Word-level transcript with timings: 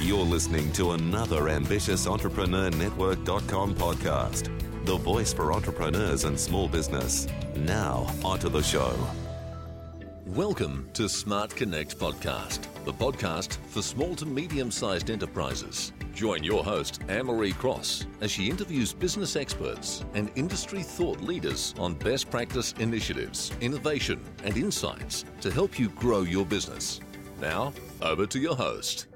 You're 0.00 0.24
listening 0.24 0.72
to 0.72 0.92
another 0.92 1.50
ambitious 1.50 2.06
Entrepreneur 2.06 2.70
Network.com 2.70 3.74
podcast, 3.74 4.50
the 4.86 4.96
voice 4.96 5.34
for 5.34 5.52
entrepreneurs 5.52 6.24
and 6.24 6.40
small 6.40 6.68
business. 6.68 7.26
Now, 7.54 8.10
onto 8.24 8.48
the 8.48 8.62
show. 8.62 8.96
Welcome 10.24 10.88
to 10.94 11.06
Smart 11.06 11.54
Connect 11.54 11.98
Podcast, 11.98 12.60
the 12.86 12.94
podcast 12.94 13.58
for 13.66 13.82
small 13.82 14.16
to 14.16 14.24
medium 14.24 14.70
sized 14.70 15.10
enterprises. 15.10 15.92
Join 16.14 16.42
your 16.42 16.64
host, 16.64 17.02
Anne 17.08 17.26
Marie 17.26 17.52
Cross, 17.52 18.06
as 18.22 18.30
she 18.30 18.48
interviews 18.48 18.94
business 18.94 19.36
experts 19.36 20.02
and 20.14 20.30
industry 20.34 20.82
thought 20.82 21.20
leaders 21.20 21.74
on 21.78 21.92
best 21.92 22.30
practice 22.30 22.72
initiatives, 22.78 23.52
innovation, 23.60 24.18
and 24.44 24.56
insights 24.56 25.26
to 25.42 25.50
help 25.50 25.78
you 25.78 25.90
grow 25.90 26.22
your 26.22 26.46
business. 26.46 27.00
Now, 27.38 27.74
over 28.00 28.26
to 28.26 28.38
your 28.38 28.56
host. 28.56 29.09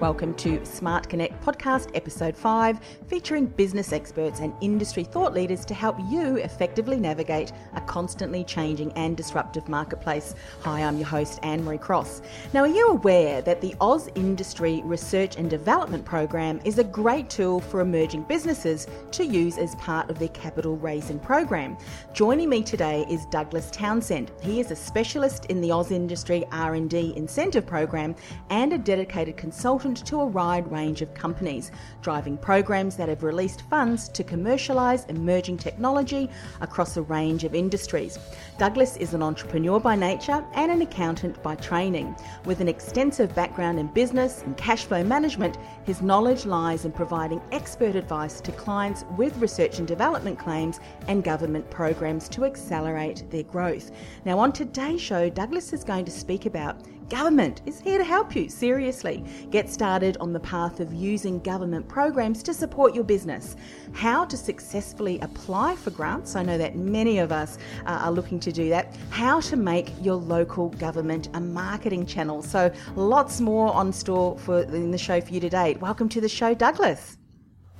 Welcome 0.00 0.32
to 0.36 0.64
Smart 0.64 1.10
Connect 1.10 1.44
Podcast, 1.44 1.90
Episode 1.94 2.34
5, 2.34 2.80
featuring 3.06 3.44
business 3.44 3.92
experts 3.92 4.40
and 4.40 4.54
industry 4.62 5.04
thought 5.04 5.34
leaders 5.34 5.66
to 5.66 5.74
help 5.74 5.98
you 6.08 6.36
effectively 6.36 6.96
navigate 6.96 7.52
a 7.74 7.82
constantly 7.82 8.42
changing 8.42 8.92
and 8.92 9.14
disruptive 9.14 9.68
marketplace. 9.68 10.34
Hi, 10.62 10.80
I'm 10.84 10.96
your 10.96 11.06
host, 11.06 11.38
Anne 11.42 11.62
Marie 11.62 11.76
Cross. 11.76 12.22
Now, 12.54 12.60
are 12.60 12.68
you 12.68 12.88
aware 12.88 13.42
that 13.42 13.60
the 13.60 13.74
AusIndustry 13.82 14.80
Research 14.84 15.36
and 15.36 15.50
Development 15.50 16.02
Program 16.02 16.62
is 16.64 16.78
a 16.78 16.84
great 16.84 17.28
tool 17.28 17.60
for 17.60 17.80
emerging 17.80 18.22
businesses 18.22 18.86
to 19.10 19.22
use 19.22 19.58
as 19.58 19.74
part 19.74 20.08
of 20.08 20.18
their 20.18 20.28
capital 20.28 20.78
raising 20.78 21.18
program? 21.18 21.76
Joining 22.14 22.48
me 22.48 22.62
today 22.62 23.04
is 23.10 23.26
Douglas 23.26 23.70
Townsend. 23.70 24.32
He 24.40 24.60
is 24.60 24.70
a 24.70 24.76
specialist 24.76 25.44
in 25.50 25.60
the 25.60 25.68
AusIndustry 25.68 26.48
R&D 26.52 27.12
Incentive 27.16 27.66
Program 27.66 28.16
and 28.48 28.72
a 28.72 28.78
dedicated 28.78 29.36
consultant 29.36 29.89
to 29.96 30.20
a 30.20 30.26
wide 30.26 30.70
range 30.70 31.02
of 31.02 31.14
companies, 31.14 31.70
driving 32.02 32.36
programs 32.36 32.96
that 32.96 33.08
have 33.08 33.22
released 33.22 33.62
funds 33.68 34.08
to 34.08 34.24
commercialise 34.24 35.08
emerging 35.10 35.58
technology 35.58 36.28
across 36.60 36.96
a 36.96 37.02
range 37.02 37.44
of 37.44 37.54
industries. 37.54 38.18
Douglas 38.58 38.96
is 38.96 39.14
an 39.14 39.22
entrepreneur 39.22 39.80
by 39.80 39.94
nature 39.96 40.44
and 40.54 40.70
an 40.70 40.82
accountant 40.82 41.42
by 41.42 41.54
training. 41.54 42.14
With 42.44 42.60
an 42.60 42.68
extensive 42.68 43.34
background 43.34 43.78
in 43.78 43.86
business 43.88 44.42
and 44.42 44.56
cash 44.56 44.84
flow 44.84 45.02
management, 45.02 45.58
his 45.84 46.02
knowledge 46.02 46.46
lies 46.46 46.84
in 46.84 46.92
providing 46.92 47.40
expert 47.52 47.96
advice 47.96 48.40
to 48.40 48.52
clients 48.52 49.04
with 49.16 49.36
research 49.38 49.78
and 49.78 49.88
development 49.88 50.38
claims 50.38 50.80
and 51.08 51.24
government 51.24 51.70
programs 51.70 52.28
to 52.30 52.44
accelerate 52.44 53.24
their 53.30 53.44
growth. 53.44 53.90
Now, 54.24 54.38
on 54.38 54.52
today's 54.52 55.00
show, 55.00 55.28
Douglas 55.28 55.72
is 55.72 55.84
going 55.84 56.04
to 56.04 56.10
speak 56.10 56.46
about 56.46 56.76
Government 57.10 57.62
is 57.66 57.80
here 57.80 57.98
to 57.98 58.04
help 58.04 58.36
you, 58.36 58.48
seriously. 58.48 59.24
Get 59.50 59.68
started 59.68 60.16
on 60.20 60.32
the 60.32 60.38
path 60.38 60.78
of 60.78 60.94
using 60.94 61.40
government 61.40 61.88
programs 61.88 62.40
to 62.44 62.54
support 62.54 62.94
your 62.94 63.02
business. 63.02 63.56
How 63.92 64.24
to 64.26 64.36
successfully 64.36 65.18
apply 65.18 65.74
for 65.74 65.90
grants. 65.90 66.36
I 66.36 66.44
know 66.44 66.56
that 66.56 66.76
many 66.76 67.18
of 67.18 67.32
us 67.32 67.58
uh, 67.84 67.98
are 68.02 68.12
looking 68.12 68.38
to 68.38 68.52
do 68.52 68.68
that. 68.68 68.96
How 69.10 69.40
to 69.40 69.56
make 69.56 69.92
your 70.00 70.14
local 70.14 70.68
government 70.68 71.30
a 71.34 71.40
marketing 71.40 72.06
channel. 72.06 72.44
So, 72.44 72.72
lots 72.94 73.40
more 73.40 73.74
on 73.74 73.92
store 73.92 74.38
for 74.38 74.62
in 74.62 74.92
the 74.92 74.98
show 74.98 75.20
for 75.20 75.34
you 75.34 75.40
today. 75.40 75.76
Welcome 75.80 76.08
to 76.10 76.20
the 76.20 76.28
show, 76.28 76.54
Douglas. 76.54 77.18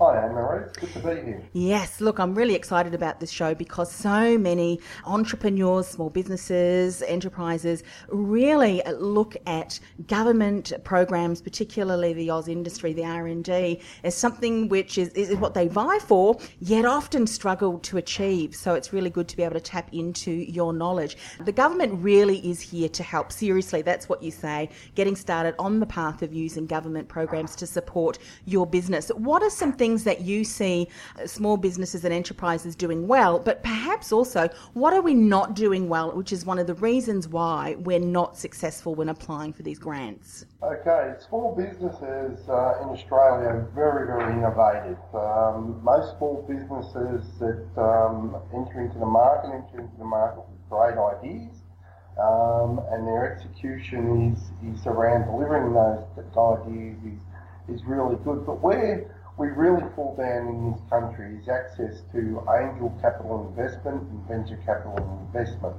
Hi, 0.00 0.24
Anne 0.24 0.32
Marie. 0.32 0.64
Good 0.80 0.92
to 0.94 0.98
be 1.00 1.26
here. 1.26 1.42
Yes, 1.52 2.00
look, 2.00 2.18
I'm 2.18 2.34
really 2.34 2.54
excited 2.54 2.94
about 2.94 3.20
this 3.20 3.30
show 3.30 3.54
because 3.54 3.92
so 3.92 4.38
many 4.38 4.80
entrepreneurs, 5.04 5.88
small 5.88 6.08
businesses, 6.08 7.02
enterprises 7.02 7.82
really 8.08 8.80
look 8.96 9.36
at 9.44 9.78
government 10.06 10.72
programs, 10.84 11.42
particularly 11.42 12.14
the 12.14 12.28
AusIndustry, 12.28 12.94
the 12.94 13.04
R&D, 13.04 13.82
as 14.02 14.14
something 14.14 14.70
which 14.70 14.96
is, 14.96 15.10
is 15.10 15.36
what 15.36 15.52
they 15.52 15.68
vie 15.68 15.98
for, 15.98 16.38
yet 16.60 16.86
often 16.86 17.26
struggle 17.26 17.78
to 17.80 17.98
achieve. 17.98 18.56
So 18.56 18.72
it's 18.72 18.94
really 18.94 19.10
good 19.10 19.28
to 19.28 19.36
be 19.36 19.42
able 19.42 19.56
to 19.56 19.60
tap 19.60 19.90
into 19.92 20.30
your 20.30 20.72
knowledge. 20.72 21.18
The 21.44 21.52
government 21.52 22.02
really 22.02 22.38
is 22.38 22.58
here 22.58 22.88
to 22.88 23.02
help. 23.02 23.32
Seriously, 23.32 23.82
that's 23.82 24.08
what 24.08 24.22
you 24.22 24.30
say. 24.30 24.70
Getting 24.94 25.14
started 25.14 25.54
on 25.58 25.78
the 25.78 25.84
path 25.84 26.22
of 26.22 26.32
using 26.32 26.64
government 26.64 27.06
programs 27.06 27.54
to 27.56 27.66
support 27.66 28.18
your 28.46 28.66
business. 28.66 29.10
What 29.10 29.42
are 29.42 29.50
some 29.50 29.74
things 29.74 29.89
things 29.90 30.04
that 30.04 30.20
you 30.20 30.44
see 30.44 30.86
uh, 31.18 31.26
small 31.26 31.56
businesses 31.56 32.04
and 32.04 32.14
enterprises 32.14 32.76
doing 32.76 33.08
well, 33.08 33.40
but 33.40 33.60
perhaps 33.64 34.12
also 34.12 34.48
what 34.74 34.92
are 34.92 35.00
we 35.00 35.14
not 35.14 35.54
doing 35.54 35.88
well, 35.88 36.12
which 36.12 36.32
is 36.32 36.46
one 36.46 36.60
of 36.60 36.68
the 36.68 36.74
reasons 36.74 37.26
why 37.26 37.74
we're 37.80 37.98
not 37.98 38.38
successful 38.38 38.94
when 38.94 39.08
applying 39.08 39.52
for 39.52 39.64
these 39.64 39.80
grants? 39.80 40.46
Okay, 40.62 41.14
small 41.28 41.56
businesses 41.56 42.48
uh, 42.48 42.82
in 42.82 42.88
Australia 42.90 43.48
are 43.48 43.68
very, 43.74 44.06
very 44.06 44.32
innovative. 44.32 44.98
Um, 45.12 45.80
most 45.82 46.16
small 46.18 46.46
businesses 46.48 47.26
that 47.40 47.66
um, 47.76 48.36
enter 48.54 48.80
into 48.82 48.98
the 49.00 49.06
market 49.06 49.50
enter 49.50 49.80
into 49.80 49.96
the 49.98 50.04
market 50.04 50.44
with 50.48 50.62
great 50.70 50.96
ideas. 50.96 51.56
Um, 52.18 52.80
and 52.92 53.06
their 53.08 53.32
execution 53.32 54.34
is, 54.34 54.40
is 54.74 54.86
around 54.86 55.26
delivering 55.26 55.72
those 55.72 56.04
ideas 56.36 56.98
is, 57.06 57.74
is 57.74 57.84
really 57.86 58.16
good. 58.24 58.44
But 58.44 58.60
where 58.60 59.19
we 59.40 59.48
really 59.48 59.82
fall 59.96 60.14
down 60.16 60.48
in 60.48 60.72
this 60.72 60.80
country 60.90 61.38
is 61.40 61.48
access 61.48 62.02
to 62.12 62.44
angel 62.60 62.92
capital 63.00 63.48
investment 63.48 64.02
and 64.12 64.28
venture 64.28 64.60
capital 64.66 65.00
investment, 65.32 65.74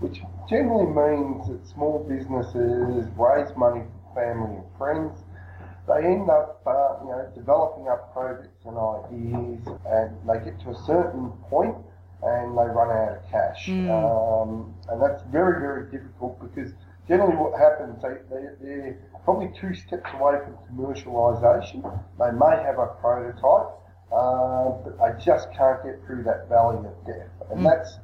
which 0.00 0.18
generally 0.50 0.90
means 0.90 1.46
that 1.46 1.64
small 1.64 2.02
businesses 2.10 3.06
raise 3.14 3.54
money 3.56 3.86
for 3.86 4.18
family 4.18 4.56
and 4.56 4.66
friends. 4.76 5.22
They 5.86 6.02
end 6.04 6.28
up, 6.28 6.60
uh, 6.66 7.04
you 7.04 7.10
know, 7.14 7.30
developing 7.36 7.86
up 7.86 8.12
projects 8.12 8.66
and 8.66 8.74
ideas, 8.74 9.62
and 9.86 10.10
they 10.26 10.44
get 10.44 10.58
to 10.66 10.70
a 10.70 10.78
certain 10.82 11.30
point 11.48 11.76
and 12.24 12.58
they 12.58 12.66
run 12.66 12.90
out 12.90 13.18
of 13.18 13.30
cash. 13.30 13.68
Mm. 13.68 13.94
Um, 13.94 14.74
and 14.88 15.00
that's 15.00 15.22
very, 15.30 15.60
very 15.60 15.88
difficult 15.88 16.40
because 16.42 16.72
generally 17.08 17.36
what 17.36 17.58
happens, 17.58 18.00
they, 18.02 18.14
they, 18.30 18.44
they're 18.60 18.98
probably 19.24 19.50
two 19.58 19.74
steps 19.74 20.08
away 20.14 20.38
from 20.44 20.56
commercialisation. 20.68 21.82
They 22.18 22.32
may 22.32 22.62
have 22.62 22.78
a 22.78 22.86
prototype, 23.00 23.72
uh, 24.12 24.70
but 24.84 24.98
they 24.98 25.24
just 25.24 25.48
can't 25.52 25.82
get 25.84 26.04
through 26.06 26.24
that 26.24 26.48
valley 26.48 26.78
of 26.78 27.06
death. 27.06 27.30
And 27.50 27.60
mm. 27.60 27.64
that's 27.64 27.98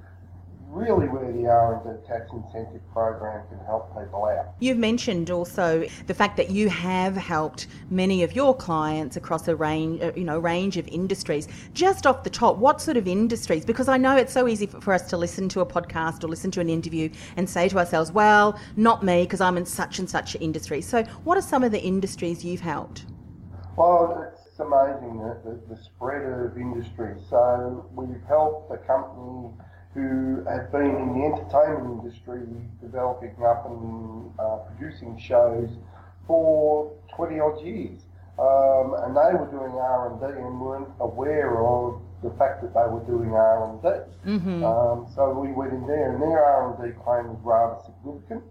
really 0.70 1.08
where 1.08 1.32
the 1.32 1.46
R&D 1.46 2.06
tax 2.06 2.30
incentive 2.32 2.80
program 2.92 3.44
can 3.48 3.58
help 3.66 3.88
people 4.00 4.24
out. 4.26 4.54
You've 4.60 4.78
mentioned 4.78 5.30
also 5.30 5.84
the 6.06 6.14
fact 6.14 6.36
that 6.36 6.50
you 6.50 6.68
have 6.68 7.16
helped 7.16 7.66
many 7.90 8.22
of 8.22 8.36
your 8.36 8.54
clients 8.56 9.16
across 9.16 9.48
a 9.48 9.56
range, 9.56 10.00
uh, 10.00 10.12
you 10.14 10.22
know, 10.22 10.38
range 10.38 10.76
of 10.76 10.86
industries. 10.88 11.48
Just 11.74 12.06
off 12.06 12.22
the 12.22 12.30
top, 12.30 12.56
what 12.58 12.80
sort 12.80 12.96
of 12.96 13.08
industries? 13.08 13.64
Because 13.64 13.88
I 13.88 13.96
know 13.96 14.16
it's 14.16 14.32
so 14.32 14.46
easy 14.46 14.66
for 14.66 14.94
us 14.94 15.08
to 15.10 15.16
listen 15.16 15.48
to 15.50 15.60
a 15.60 15.66
podcast 15.66 16.22
or 16.22 16.28
listen 16.28 16.52
to 16.52 16.60
an 16.60 16.68
interview 16.68 17.10
and 17.36 17.50
say 17.50 17.68
to 17.68 17.78
ourselves, 17.78 18.12
"Well, 18.12 18.58
not 18.76 19.02
me, 19.02 19.24
because 19.24 19.40
I'm 19.40 19.56
in 19.56 19.66
such 19.66 19.98
and 19.98 20.08
such 20.08 20.36
industry." 20.36 20.80
So, 20.82 21.02
what 21.24 21.36
are 21.36 21.42
some 21.42 21.64
of 21.64 21.72
the 21.72 21.82
industries 21.82 22.44
you've 22.44 22.60
helped? 22.60 23.06
Well, 23.76 24.32
it's 24.32 24.58
amazing 24.60 25.18
the, 25.18 25.36
the, 25.44 25.74
the 25.74 25.82
spread 25.82 26.22
of 26.22 26.56
industry. 26.56 27.14
So, 27.28 27.86
we've 27.92 28.22
helped 28.28 28.72
a 28.72 28.78
company 28.78 29.50
who 29.94 30.44
had 30.48 30.70
been 30.70 30.94
in 30.96 31.18
the 31.18 31.24
entertainment 31.26 32.02
industry 32.02 32.46
developing 32.80 33.34
up 33.44 33.66
and 33.66 34.30
uh, 34.38 34.58
producing 34.70 35.18
shows 35.18 35.68
for 36.26 36.92
20 37.16 37.40
odd 37.40 37.60
years. 37.64 38.00
Um, 38.38 38.94
and 39.04 39.12
they 39.12 39.34
were 39.36 39.50
doing 39.50 39.74
R&D 39.76 40.24
and 40.24 40.60
weren't 40.60 40.88
aware 41.00 41.60
of 41.60 42.00
the 42.22 42.30
fact 42.38 42.62
that 42.62 42.72
they 42.72 42.86
were 42.88 43.04
doing 43.04 43.32
R&D. 43.32 44.30
Mm-hmm. 44.30 44.64
Um, 44.64 45.10
so 45.14 45.34
we 45.36 45.52
went 45.52 45.72
in 45.72 45.86
there 45.86 46.12
and 46.12 46.22
their 46.22 46.44
R&D 46.44 46.94
claim 47.04 47.28
was 47.28 47.40
rather 47.42 47.76
significant. 47.84 48.44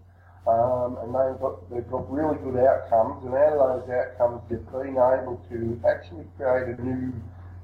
Um, 0.46 0.98
and 1.02 1.10
they've 1.14 1.40
got, 1.40 1.70
they've 1.70 1.90
got 1.90 2.10
really 2.12 2.38
good 2.44 2.58
outcomes 2.58 3.24
and 3.26 3.34
out 3.36 3.54
of 3.54 3.86
those 3.86 3.90
outcomes 3.90 4.42
they've 4.50 4.72
been 4.72 4.98
able 4.98 5.42
to 5.50 5.80
actually 5.88 6.26
create 6.38 6.74
a 6.74 6.82
new 6.82 7.14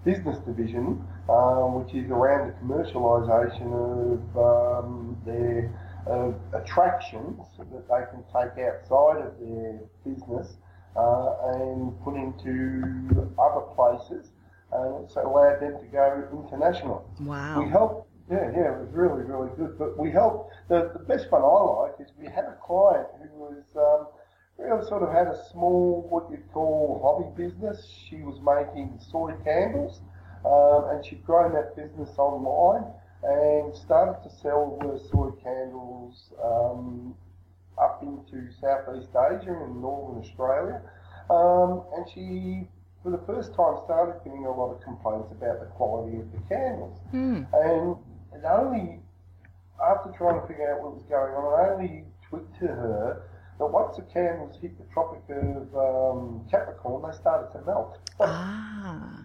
business 0.03 0.37
division, 0.45 1.01
um, 1.29 1.83
which 1.83 1.93
is 1.93 2.09
around 2.11 2.49
the 2.49 2.53
commercialisation 2.61 3.69
of 3.73 4.37
um, 4.37 5.17
their 5.25 5.71
of 6.07 6.35
attractions 6.53 7.41
that 7.57 7.87
they 7.87 8.03
can 8.11 8.23
take 8.29 8.63
outside 8.63 9.25
of 9.25 9.33
their 9.39 9.79
business 10.05 10.57
uh, 10.95 11.35
and 11.55 11.99
put 12.03 12.15
into 12.15 13.33
other 13.39 13.65
places. 13.75 14.29
And 14.71 15.03
it's 15.03 15.15
allowed 15.15 15.61
them 15.61 15.79
to 15.79 15.87
go 15.91 16.27
international. 16.31 17.09
Wow. 17.21 17.61
We 17.61 17.69
help, 17.69 18.07
yeah, 18.29 18.51
yeah, 18.51 18.75
it 18.75 18.81
was 18.81 18.89
really, 18.91 19.23
really 19.23 19.49
good. 19.57 19.79
But 19.79 19.97
we 19.97 20.11
helped, 20.11 20.53
the, 20.69 20.91
the 20.93 20.99
best 20.99 21.31
one 21.31 21.41
I 21.41 21.45
like 21.45 21.95
is 21.99 22.13
we 22.19 22.25
had 22.25 22.45
a 22.45 22.57
client 22.63 23.07
who 23.21 23.39
was, 23.39 23.63
um, 23.75 24.07
really 24.57 24.85
sort 24.87 25.03
of 25.03 25.11
had 25.11 25.27
a 25.27 25.37
small, 25.51 26.05
what 26.09 26.29
you'd 26.29 26.51
call 26.53 27.01
hobby 27.03 27.29
business. 27.35 27.85
She 28.09 28.17
was 28.17 28.39
making 28.41 28.99
soy 29.11 29.33
candles, 29.43 30.01
um, 30.45 30.89
and 30.91 31.05
she'd 31.05 31.25
grown 31.25 31.53
that 31.53 31.75
business 31.75 32.09
online 32.17 32.85
and 33.23 33.75
started 33.75 34.21
to 34.23 34.29
sell 34.29 34.77
the 34.81 34.99
soy 35.09 35.31
candles 35.41 36.31
um, 36.43 37.15
up 37.81 38.03
into 38.03 38.51
Southeast 38.61 39.09
Asia 39.09 39.57
and 39.65 39.81
Northern 39.81 40.21
Australia. 40.21 40.81
Um, 41.29 41.83
and 41.95 42.05
she, 42.13 42.67
for 43.01 43.09
the 43.09 43.21
first 43.25 43.55
time, 43.55 43.77
started 43.85 44.21
getting 44.23 44.45
a 44.45 44.51
lot 44.51 44.71
of 44.71 44.81
complaints 44.81 45.31
about 45.31 45.59
the 45.59 45.65
quality 45.67 46.17
of 46.17 46.31
the 46.31 46.37
candles. 46.47 46.99
Mm. 47.11 47.47
And 47.53 47.97
it 48.37 48.45
only, 48.45 48.99
after 49.81 50.11
trying 50.15 50.39
to 50.39 50.47
figure 50.47 50.71
out 50.71 50.83
what 50.83 50.93
was 50.93 51.03
going 51.09 51.33
on, 51.33 51.59
I 51.59 51.73
only 51.73 52.05
twigged 52.29 52.53
to 52.59 52.67
her 52.67 53.23
that 53.57 53.65
once 53.65 53.95
the 53.95 54.03
candles 54.03 54.55
hit 54.61 54.77
the 54.77 54.85
Tropic 54.93 55.23
of 55.29 55.75
um, 55.75 56.45
Capricorn, 56.51 57.09
they 57.09 57.17
started 57.17 57.51
to 57.57 57.65
melt. 57.65 57.97
Ah. 58.19 59.24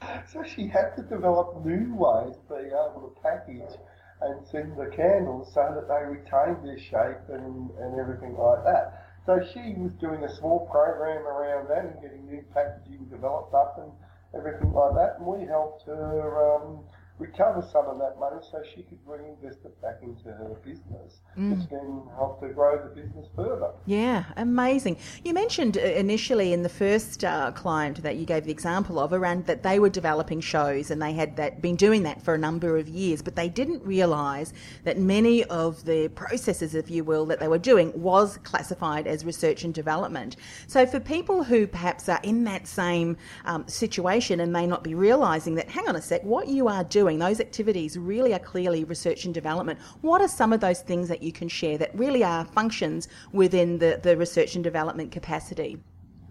So 0.32 0.42
she 0.42 0.66
had 0.66 0.96
to 0.96 1.02
develop 1.02 1.64
new 1.64 1.94
ways 1.94 2.34
of 2.36 2.48
being 2.48 2.72
able 2.72 3.14
to 3.14 3.20
package 3.22 3.78
and 4.20 4.46
send 4.46 4.76
the 4.76 4.86
candles 4.86 5.52
so 5.52 5.62
that 5.74 5.86
they 5.88 6.04
retained 6.04 6.64
their 6.66 6.78
shape 6.78 7.28
and, 7.28 7.70
and 7.78 8.00
everything 8.00 8.36
like 8.36 8.64
that. 8.64 9.04
So 9.26 9.40
she 9.52 9.74
was 9.76 9.92
doing 10.00 10.24
a 10.24 10.36
small 10.36 10.66
program 10.70 11.26
around 11.26 11.68
that 11.68 11.84
and 11.84 12.02
getting 12.02 12.26
new 12.26 12.44
packaging 12.52 13.06
developed 13.10 13.54
up 13.54 13.78
and 13.78 13.92
everything 14.36 14.72
like 14.72 14.94
that. 14.94 15.16
And 15.18 15.26
we 15.26 15.46
helped 15.46 15.84
her 15.86 16.56
um, 16.56 16.84
recover 17.18 17.62
some 17.72 17.86
of 17.86 17.98
that 17.98 18.18
money 18.18 18.36
so 18.50 18.60
she 18.74 18.82
could 18.82 18.98
reinvest 19.06 19.64
it 19.64 19.80
back 19.80 20.00
into 20.02 20.24
her 20.24 20.56
business, 20.64 21.20
Mm. 21.38 21.56
which 21.58 21.68
then 21.70 22.02
helped 22.16 22.42
her 22.42 22.48
grow 22.52 22.76
the 22.82 23.00
business 23.00 23.26
further. 23.36 23.70
Yeah, 23.86 24.24
amazing. 24.36 24.96
You 25.22 25.32
mentioned 25.32 25.78
uh, 25.78 25.80
initially 25.80 26.52
in 26.52 26.62
the 26.64 26.68
first 26.68 27.24
uh, 27.24 27.52
client 27.52 28.02
that 28.02 28.16
you 28.16 28.26
gave 28.26 28.44
the 28.44 28.50
example 28.50 28.98
of 28.98 29.12
around 29.12 29.46
that 29.46 29.62
they 29.62 29.78
were 29.78 29.88
developing 29.88 30.40
shows 30.40 30.90
and 30.90 31.00
they 31.00 31.12
had 31.12 31.36
that 31.36 31.62
been 31.62 31.76
doing 31.76 32.02
that 32.02 32.20
for 32.20 32.34
a 32.34 32.38
number 32.38 32.76
of 32.76 32.88
years, 32.88 33.22
but 33.22 33.36
they 33.36 33.48
didn't 33.48 33.84
realise 33.84 34.52
that 34.82 34.98
many 34.98 35.44
of 35.44 35.84
the 35.84 36.08
processes, 36.08 36.74
if 36.74 36.90
you 36.90 37.04
will, 37.04 37.26
that 37.26 37.38
they 37.38 37.48
were 37.48 37.58
doing 37.58 37.92
was 37.94 38.38
classified 38.38 39.06
as 39.06 39.24
research 39.24 39.62
and 39.62 39.72
development. 39.72 40.36
So 40.66 40.84
for 40.84 40.98
people 40.98 41.44
who 41.44 41.68
perhaps 41.68 42.08
are 42.08 42.20
in 42.24 42.42
that 42.44 42.66
same 42.66 43.16
um, 43.44 43.66
situation 43.68 44.40
and 44.40 44.52
may 44.52 44.66
not 44.66 44.82
be 44.82 44.94
realising 44.96 45.54
that, 45.56 45.68
hang 45.68 45.88
on 45.88 45.94
a 45.94 46.02
sec, 46.02 46.22
what 46.24 46.48
you 46.48 46.66
are 46.68 46.82
doing, 46.82 47.03
those 47.04 47.40
activities 47.40 47.98
really 47.98 48.32
are 48.32 48.38
clearly 48.38 48.84
research 48.84 49.26
and 49.26 49.34
development. 49.34 49.78
What 50.00 50.20
are 50.20 50.28
some 50.28 50.52
of 50.52 50.60
those 50.60 50.80
things 50.80 51.08
that 51.08 51.22
you 51.22 51.32
can 51.32 51.48
share 51.48 51.76
that 51.78 51.94
really 51.94 52.24
are 52.24 52.44
functions 52.44 53.08
within 53.32 53.78
the, 53.78 54.00
the 54.02 54.16
research 54.16 54.54
and 54.54 54.64
development 54.64 55.12
capacity? 55.12 55.78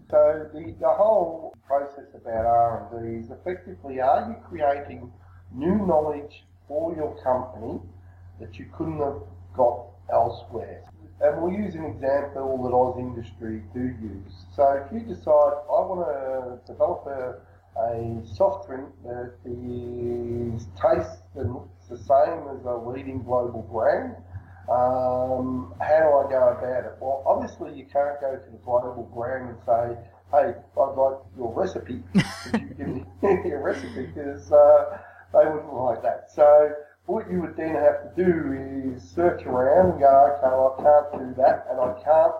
So 0.09 0.49
the, 0.53 0.75
the 0.79 0.89
whole 0.89 1.55
process 1.65 2.13
about 2.13 2.45
R&D 2.45 3.25
is 3.25 3.31
effectively, 3.31 4.01
are 4.01 4.27
you 4.29 4.35
creating 4.49 5.11
new 5.53 5.85
knowledge 5.85 6.43
for 6.67 6.95
your 6.95 7.15
company 7.23 7.79
that 8.39 8.57
you 8.57 8.65
couldn't 8.75 8.99
have 8.99 9.21
got 9.55 9.85
elsewhere? 10.11 10.83
And 11.21 11.41
we'll 11.41 11.53
use 11.53 11.75
an 11.75 11.85
example 11.85 12.57
that 12.63 12.71
AusIndustry 12.73 13.61
do 13.73 13.95
use. 14.01 14.33
So 14.55 14.83
if 14.85 14.91
you 14.91 14.99
decide, 14.99 15.53
I 15.69 15.79
want 15.85 16.05
to 16.65 16.73
develop 16.73 17.05
a, 17.07 17.35
a 17.77 18.21
soft 18.35 18.67
drink 18.67 18.87
that 19.03 19.33
is 19.45 20.67
tastes 20.79 21.21
and 21.35 21.53
looks 21.53 21.87
the 21.89 21.97
same 21.97 22.47
as 22.55 22.65
a 22.65 22.75
leading 22.75 23.23
global 23.23 23.61
brand, 23.71 24.15
um, 24.69 25.73
how 25.81 25.99
do 25.99 26.09
I 26.15 26.31
go 26.31 26.55
about 26.57 26.85
it? 26.85 26.93
Well, 27.01 27.23
obviously 27.25 27.73
you 27.77 27.85
can't 27.85 28.19
go 28.21 28.35
to 28.35 28.51
the 28.51 28.57
global 28.63 29.09
brand 29.13 29.49
and 29.49 29.57
say, 29.65 29.97
hey, 30.31 30.53
I'd 30.55 30.95
like 30.95 31.19
your 31.37 31.53
recipe. 31.53 32.01
Could 32.51 32.61
you 32.61 32.75
give 32.75 32.87
me 32.87 33.05
your 33.45 33.61
recipe? 33.61 34.07
Because 34.07 34.51
uh, 34.51 34.97
they 35.33 35.49
wouldn't 35.49 35.73
like 35.73 36.01
that. 36.03 36.31
So 36.33 36.71
what 37.05 37.29
you 37.29 37.41
would 37.41 37.57
then 37.57 37.75
have 37.75 38.15
to 38.15 38.23
do 38.23 38.95
is 38.95 39.03
search 39.03 39.43
around 39.45 39.91
and 39.91 39.99
go, 39.99 40.37
okay, 40.37 40.47
well, 40.47 40.75
I 40.79 40.83
can't 40.83 41.35
do 41.35 41.41
that 41.41 41.67
and 41.69 41.79
I 41.81 41.93
can't 42.01 42.33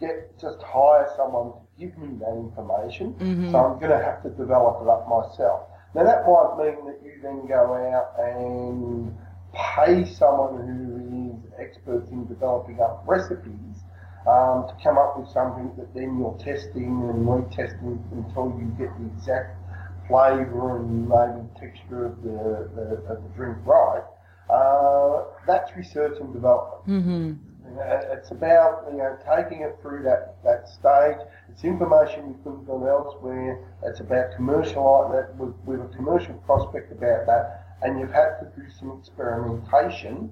get 0.00 0.38
just 0.40 0.62
hire 0.62 1.08
someone 1.16 1.52
to 1.52 1.60
give 1.80 1.96
me 1.98 2.18
that 2.20 2.36
information. 2.36 3.16
So 3.50 3.58
I'm 3.58 3.78
going 3.80 3.90
to 3.90 4.04
have 4.04 4.22
to 4.22 4.30
develop 4.30 4.82
it 4.82 4.88
up 4.88 5.08
myself. 5.08 5.68
Now 5.94 6.04
that 6.04 6.22
might 6.28 6.54
mean 6.60 6.86
that 6.86 7.00
you 7.02 7.18
then 7.22 7.48
go 7.48 7.74
out 7.74 8.14
and 8.20 9.16
pay 9.52 10.04
someone 10.04 10.60
who 10.62 11.34
is 11.34 11.52
expert 11.58 12.06
in 12.12 12.26
developing 12.28 12.78
up 12.80 13.02
recipes 13.06 13.82
um, 14.28 14.68
to 14.68 14.76
come 14.84 14.98
up 14.98 15.18
with 15.18 15.28
something 15.30 15.72
that 15.78 15.92
then 15.94 16.18
you're 16.20 16.36
testing 16.38 16.84
and 17.08 17.26
retesting 17.26 17.98
until 18.12 18.54
you 18.60 18.68
get 18.78 18.92
the 19.00 19.06
exact 19.16 19.56
flavour 20.06 20.78
and 20.78 21.08
maybe 21.08 21.48
texture 21.58 22.06
of 22.06 22.22
the, 22.22 22.68
the, 22.76 22.82
of 23.10 23.22
the 23.22 23.30
drink 23.34 23.56
right. 23.64 24.04
Uh, 24.50 25.24
that's 25.46 25.74
research 25.76 26.18
and 26.20 26.32
development. 26.32 26.86
Mm-hmm. 26.86 27.49
It's 28.12 28.30
about 28.30 28.84
you 28.90 28.98
know 28.98 29.16
taking 29.24 29.62
it 29.62 29.78
through 29.82 30.02
that, 30.04 30.36
that 30.44 30.68
stage. 30.68 31.18
It's 31.48 31.64
information 31.64 32.28
you 32.28 32.38
couldn't 32.42 32.66
get 32.66 32.88
elsewhere. 32.88 33.64
It's 33.84 34.00
about 34.00 34.32
commercialising 34.38 35.12
that 35.12 35.36
with, 35.36 35.54
with 35.64 35.80
a 35.80 35.96
commercial 35.96 36.34
prospect 36.46 36.92
about 36.92 37.26
that, 37.26 37.76
and 37.82 37.98
you've 37.98 38.12
had 38.12 38.38
to 38.40 38.52
do 38.56 38.68
some 38.78 38.98
experimentation. 38.98 40.30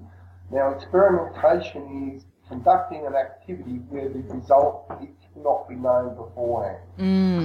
Now, 0.51 0.71
experimentation 0.71 2.13
is 2.15 2.25
conducting 2.47 3.05
an 3.05 3.15
activity 3.15 3.79
where 3.89 4.09
the 4.09 4.19
result 4.33 4.85
it 5.01 5.09
cannot 5.33 5.69
be 5.69 5.75
known 5.75 6.15
beforehand. 6.15 6.79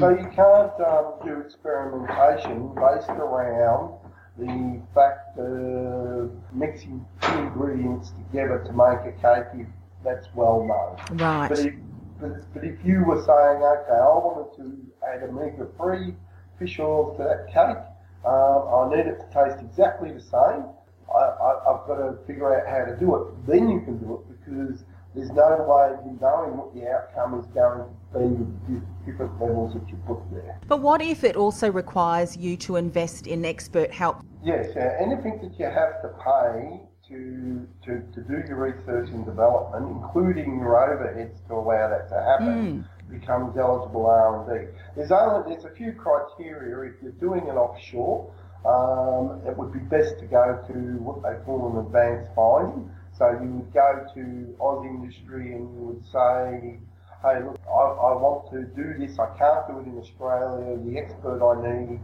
So 0.01 0.09
you 0.11 0.27
can't 0.35 0.73
um, 0.81 1.15
do 1.25 1.41
experimentation 1.41 2.75
based 2.75 3.11
around 3.11 4.01
the 4.39 4.81
fact 4.95 5.39
of 5.39 6.31
mixing 6.53 7.05
two 7.21 7.39
ingredients 7.39 8.11
together 8.11 8.65
to 8.67 8.73
make 8.73 9.07
a 9.07 9.13
cake 9.21 9.47
if 9.55 9.69
that's 10.05 10.29
well 10.35 10.63
known. 10.63 11.19
Right. 11.19 11.49
But 11.49 11.59
if, 11.59 11.75
but, 12.21 12.55
but 12.55 12.65
if 12.65 12.79
you 12.85 13.05
were 13.05 13.23
saying, 13.25 13.63
okay, 13.63 13.99
I 13.99 14.15
wanted 14.21 14.57
to 14.57 14.93
add 15.07 15.23
omega-3 15.23 16.15
fish 16.59 16.79
oils 16.79 17.17
to 17.17 17.25
that 17.25 17.47
cake, 17.49 17.83
um, 18.25 18.69
I 18.69 18.97
need 18.97 19.07
it 19.07 19.19
to 19.19 19.27
taste 19.33 19.61
exactly 19.61 20.13
the 20.13 20.21
same, 20.21 20.65
I, 21.13 21.19
I, 21.19 21.51
I've 21.69 21.87
got 21.87 21.97
to 21.97 22.17
figure 22.27 22.55
out 22.55 22.67
how 22.67 22.91
to 22.91 22.99
do 22.99 23.15
it. 23.17 23.47
Then 23.47 23.69
you 23.69 23.81
can 23.81 23.99
do 23.99 24.15
it 24.15 24.41
because 24.41 24.85
there's 25.15 25.31
no 25.31 25.65
way 25.69 25.95
of 25.95 26.05
you 26.05 26.19
knowing 26.21 26.57
what 26.57 26.75
the 26.75 26.89
outcome 26.89 27.39
is 27.39 27.47
going 27.47 27.85
to 27.85 28.19
be 28.19 28.27
with 28.27 28.67
the 28.67 29.11
different 29.11 29.41
levels 29.41 29.75
that 29.75 29.89
you 29.89 29.97
put 30.07 30.19
there. 30.33 30.59
But 30.67 30.81
what 30.81 31.03
if 31.03 31.23
it 31.23 31.37
also 31.37 31.71
requires 31.71 32.37
you 32.37 32.57
to 32.59 32.77
invest 32.77 33.27
in 33.27 33.45
expert 33.45 33.93
help? 33.93 34.23
Yes, 34.43 34.77
uh, 34.77 34.97
anything 35.01 35.41
that 35.43 35.59
you 35.59 35.67
have 35.67 36.03
to 36.03 36.09
pay 36.23 36.81
to, 37.09 37.67
to, 37.85 38.01
to 38.15 38.21
do 38.23 38.43
your 38.49 38.57
research 38.57 39.11
and 39.11 39.25
development, 39.25 39.91
including 39.91 40.59
your 40.59 40.75
overheads 40.75 41.47
to 41.49 41.55
allow 41.55 41.89
that 41.91 42.09
to 42.09 42.17
happen, 42.23 42.87
becomes 43.11 43.57
eligible 43.57 44.07
R&D. 44.07 44.69
There's 44.97 45.13
only 45.13 45.53
there's 45.53 45.65
a 45.65 45.75
few 45.77 45.93
criteria. 45.93 46.93
If 46.93 47.03
you're 47.03 47.13
doing 47.13 47.47
it 47.47 47.57
offshore, 47.57 48.33
um, 48.65 49.43
it 49.47 49.57
would 49.57 49.73
be 49.73 49.81
best 49.81 50.19
to 50.21 50.27
go 50.27 50.65
to 50.67 50.75
what 51.05 51.23
they 51.23 51.37
call 51.45 51.69
an 51.73 51.85
advanced 51.85 52.31
finding. 52.35 52.91
So 53.19 53.31
you 53.31 53.61
would 53.61 53.73
go 53.73 54.07
to 54.15 54.57
AusIndustry 54.59 55.55
and 55.55 55.69
you 55.77 55.83
would 55.93 56.05
say, 56.09 56.81
hey, 57.23 57.45
look, 57.45 57.61
I, 57.69 57.85
I 58.11 58.13
want 58.17 58.51
to 58.53 58.65
do 58.75 58.99
this. 58.99 59.19
I 59.19 59.29
can't 59.39 59.69
do 59.69 59.79
it 59.81 59.87
in 59.87 59.99
Australia. 60.01 60.81
The 60.81 60.99
expert 60.99 61.45
I 61.45 61.55
need 61.61 62.01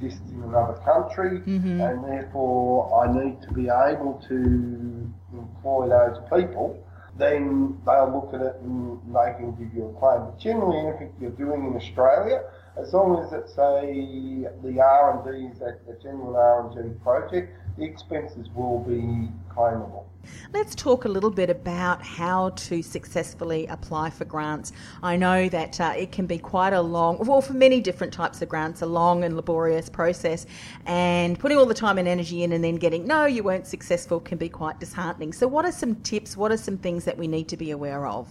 exists 0.00 0.28
in 0.30 0.42
another 0.42 0.74
country, 0.84 1.40
mm-hmm. 1.40 1.80
and 1.80 2.04
therefore 2.04 3.04
I 3.04 3.12
need 3.12 3.40
to 3.42 3.52
be 3.52 3.68
able 3.68 4.22
to 4.28 5.12
employ 5.32 5.88
those 5.88 6.18
people. 6.32 6.82
Then 7.18 7.78
they'll 7.84 8.10
look 8.10 8.32
at 8.32 8.40
it 8.40 8.56
and 8.62 8.98
they 9.14 9.34
can 9.36 9.52
give 9.58 9.74
you 9.74 9.88
a 9.88 10.00
claim. 10.00 10.24
But 10.24 10.38
generally, 10.38 10.78
anything 10.78 11.12
you're 11.20 11.30
doing 11.30 11.66
in 11.66 11.76
Australia, 11.76 12.42
as 12.76 12.92
long 12.92 13.22
as 13.24 13.32
it's 13.32 13.52
a 13.58 14.48
the 14.62 14.80
R 14.80 15.16
and 15.16 15.24
D 15.24 15.54
is 15.54 15.60
a, 15.60 15.76
a 15.90 15.94
genuine 16.02 16.34
R 16.34 16.66
and 16.66 16.94
D 16.94 16.98
project, 17.02 17.56
the 17.76 17.84
expenses 17.84 18.48
will 18.54 18.80
be 18.80 19.28
claimable. 19.50 20.04
Let's 20.52 20.74
talk 20.74 21.06
a 21.06 21.08
little 21.08 21.30
bit 21.30 21.48
about 21.48 22.02
how 22.02 22.50
to 22.50 22.82
successfully 22.82 23.66
apply 23.66 24.10
for 24.10 24.24
grants. 24.24 24.72
I 25.02 25.16
know 25.16 25.48
that 25.48 25.80
uh, 25.80 25.94
it 25.96 26.12
can 26.12 26.26
be 26.26 26.38
quite 26.38 26.72
a 26.72 26.80
long, 26.80 27.18
well, 27.18 27.40
for 27.40 27.54
many 27.54 27.80
different 27.80 28.12
types 28.12 28.42
of 28.42 28.48
grants, 28.48 28.82
a 28.82 28.86
long 28.86 29.24
and 29.24 29.34
laborious 29.34 29.88
process, 29.88 30.46
and 30.84 31.38
putting 31.38 31.56
all 31.56 31.66
the 31.66 31.74
time 31.74 31.98
and 31.98 32.06
energy 32.06 32.42
in 32.42 32.52
and 32.52 32.62
then 32.62 32.76
getting 32.76 33.06
no, 33.06 33.24
you 33.24 33.42
weren't 33.42 33.66
successful 33.66 34.20
can 34.20 34.36
be 34.36 34.48
quite 34.48 34.78
disheartening. 34.78 35.32
So, 35.32 35.48
what 35.48 35.64
are 35.64 35.72
some 35.72 35.96
tips? 35.96 36.36
What 36.36 36.52
are 36.52 36.58
some 36.58 36.76
things 36.76 37.04
that 37.04 37.16
we 37.16 37.26
need 37.26 37.48
to 37.48 37.56
be 37.56 37.70
aware 37.70 38.06
of? 38.06 38.28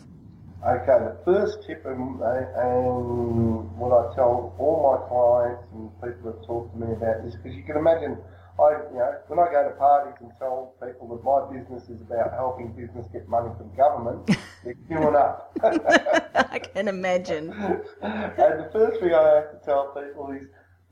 Okay, 0.59 0.99
the 0.99 1.15
first 1.23 1.63
tip 1.65 1.85
and, 1.85 2.19
and 2.19 3.71
what 3.79 3.95
I 3.95 4.13
tell 4.13 4.53
all 4.59 4.75
my 4.91 5.07
clients 5.07 5.63
and 5.71 5.87
people 6.03 6.33
that 6.33 6.45
talk 6.45 6.71
to 6.73 6.77
me 6.77 6.91
about 6.91 7.23
this, 7.23 7.33
because 7.35 7.55
you 7.55 7.63
can 7.63 7.77
imagine, 7.77 8.17
I 8.59 8.75
you 8.91 8.99
know 8.99 9.15
when 9.27 9.39
I 9.39 9.47
go 9.55 9.63
to 9.63 9.75
parties 9.79 10.19
and 10.19 10.31
tell 10.37 10.75
people 10.83 11.15
that 11.15 11.23
my 11.23 11.47
business 11.47 11.87
is 11.87 12.01
about 12.01 12.33
helping 12.35 12.75
business 12.75 13.07
get 13.13 13.29
money 13.29 13.55
from 13.55 13.71
government, 13.77 14.27
they're 14.65 14.75
queuing 14.91 15.15
up. 15.15 15.55
I 15.63 16.59
can 16.59 16.89
imagine. 16.89 17.51
and 18.03 18.59
the 18.59 18.69
first 18.73 18.99
thing 18.99 19.13
I 19.13 19.39
have 19.39 19.55
to 19.55 19.59
tell 19.63 19.95
people 19.95 20.35
is 20.35 20.43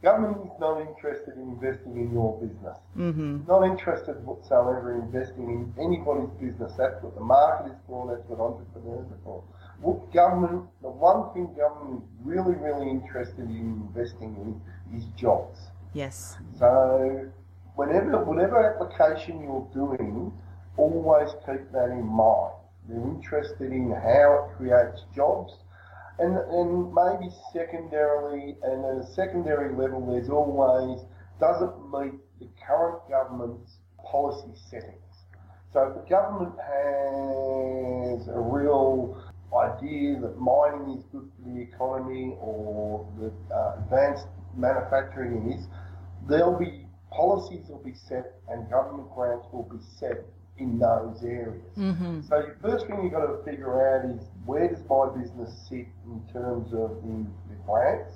government 0.01 0.47
is 0.47 0.59
not 0.61 0.79
interested 0.79 1.35
in 1.35 1.59
investing 1.59 1.97
in 1.97 2.13
your 2.13 2.39
business. 2.39 2.77
Mm-hmm. 2.95 3.43
Not 3.47 3.63
interested 3.63 4.15
whatsoever 4.23 4.95
in 4.95 5.11
investing 5.11 5.51
in 5.51 5.73
anybody's 5.75 6.31
business. 6.39 6.71
That's 6.77 7.03
what 7.03 7.15
the 7.15 7.25
market 7.25 7.71
is 7.73 7.79
for. 7.85 8.07
That's 8.07 8.23
what 8.29 8.39
entrepreneurs 8.39 9.11
are 9.11 9.19
for. 9.23 9.43
Government, 10.13 10.63
the 10.81 10.89
one 10.89 11.33
thing 11.33 11.53
government 11.55 12.03
is 12.03 12.09
really, 12.25 12.55
really 12.55 12.89
interested 12.89 13.45
in 13.49 13.89
investing 13.95 14.35
in 14.35 14.97
is 14.97 15.05
jobs. 15.15 15.59
Yes. 15.93 16.37
So 16.57 17.29
whenever, 17.75 18.23
whatever 18.23 18.73
application 18.73 19.41
you're 19.41 19.67
doing, 19.73 20.31
always 20.77 21.29
keep 21.45 21.71
that 21.71 21.89
in 21.91 22.05
mind. 22.05 22.53
They're 22.87 22.97
interested 22.97 23.71
in 23.71 23.91
how 23.91 24.49
it 24.49 24.57
creates 24.57 25.05
jobs. 25.15 25.53
And, 26.19 26.37
and 26.37 26.93
maybe 26.93 27.29
secondarily, 27.53 28.55
and 28.63 28.85
at 28.85 29.05
a 29.05 29.13
secondary 29.13 29.75
level, 29.75 30.05
there's 30.09 30.29
always, 30.29 31.01
does 31.39 31.61
it 31.61 31.69
meet 31.93 32.13
the 32.39 32.47
current 32.65 32.99
government's 33.09 33.77
policy 34.03 34.53
settings? 34.69 34.93
So 35.73 35.83
if 35.89 35.95
the 35.95 36.09
government 36.09 36.53
has 36.57 38.27
a 38.29 38.39
real 38.39 39.21
idea 39.55 40.19
that 40.19 40.37
mining 40.37 40.97
is 40.97 41.03
good 41.11 41.29
for 41.35 41.49
the 41.49 41.61
economy 41.61 42.35
or 42.39 43.07
that 43.19 43.55
uh, 43.55 43.79
advanced 43.79 44.27
manufacturing 44.55 45.51
is, 45.51 45.67
there'll 46.27 46.57
be 46.57 46.85
policies 47.11 47.65
will 47.69 47.83
be 47.83 47.93
set 47.93 48.33
and 48.49 48.69
government 48.69 49.09
grants 49.15 49.47
will 49.51 49.63
be 49.63 49.79
set 49.99 50.25
in 50.59 50.79
those 50.79 51.23
areas. 51.23 51.77
Mm-hmm. 51.77 52.21
So 52.27 52.41
the 52.41 52.67
first 52.67 52.87
thing 52.87 53.01
you've 53.03 53.13
got 53.13 53.27
to 53.27 53.43
figure 53.43 53.71
out 53.87 54.09
is 54.09 54.27
where 54.45 54.67
does 54.67 54.83
my 54.89 55.07
business 55.15 55.53
sit 55.69 55.87
in 56.05 56.21
terms 56.33 56.73
of 56.73 56.97
the, 57.01 57.25
the 57.49 57.55
grants 57.65 58.13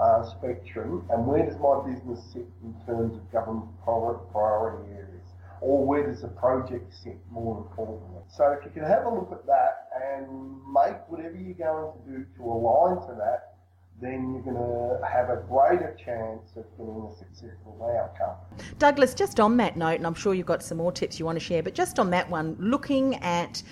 uh, 0.00 0.24
spectrum 0.24 1.04
and 1.10 1.26
where 1.26 1.44
does 1.44 1.58
my 1.58 1.82
business 1.84 2.20
sit 2.32 2.46
in 2.62 2.74
terms 2.86 3.16
of 3.16 3.32
government 3.32 3.68
priority 3.82 4.90
areas 4.92 5.26
or 5.60 5.84
where 5.84 6.06
does 6.06 6.22
the 6.22 6.28
project 6.28 6.92
sit 6.94 7.18
more 7.30 7.58
importantly. 7.58 8.22
So 8.28 8.56
if 8.58 8.64
you 8.64 8.70
can 8.70 8.88
have 8.88 9.04
a 9.04 9.10
look 9.10 9.30
at 9.32 9.46
that 9.46 9.81
and 10.02 10.56
make 10.72 10.96
whatever 11.08 11.36
you're 11.36 11.54
going 11.54 11.92
to 11.92 12.10
do 12.10 12.26
to 12.36 12.42
align 12.44 12.96
to 13.08 13.14
that, 13.18 13.54
then 14.00 14.32
you're 14.32 14.42
going 14.42 14.56
to 14.56 15.06
have 15.06 15.30
a 15.30 15.36
greater 15.48 15.96
chance 16.02 16.50
of 16.56 16.64
getting 16.76 17.08
a 17.08 17.16
successful 17.16 17.78
outcome. 18.00 18.36
Douglas, 18.78 19.14
just 19.14 19.38
on 19.38 19.56
that 19.58 19.76
note, 19.76 19.96
and 19.96 20.06
I'm 20.06 20.14
sure 20.14 20.34
you've 20.34 20.46
got 20.46 20.62
some 20.62 20.78
more 20.78 20.92
tips 20.92 21.18
you 21.20 21.24
want 21.24 21.38
to 21.38 21.44
share, 21.44 21.62
but 21.62 21.74
just 21.74 21.98
on 21.98 22.10
that 22.10 22.28
one, 22.28 22.56
looking 22.58 23.16
at 23.16 23.62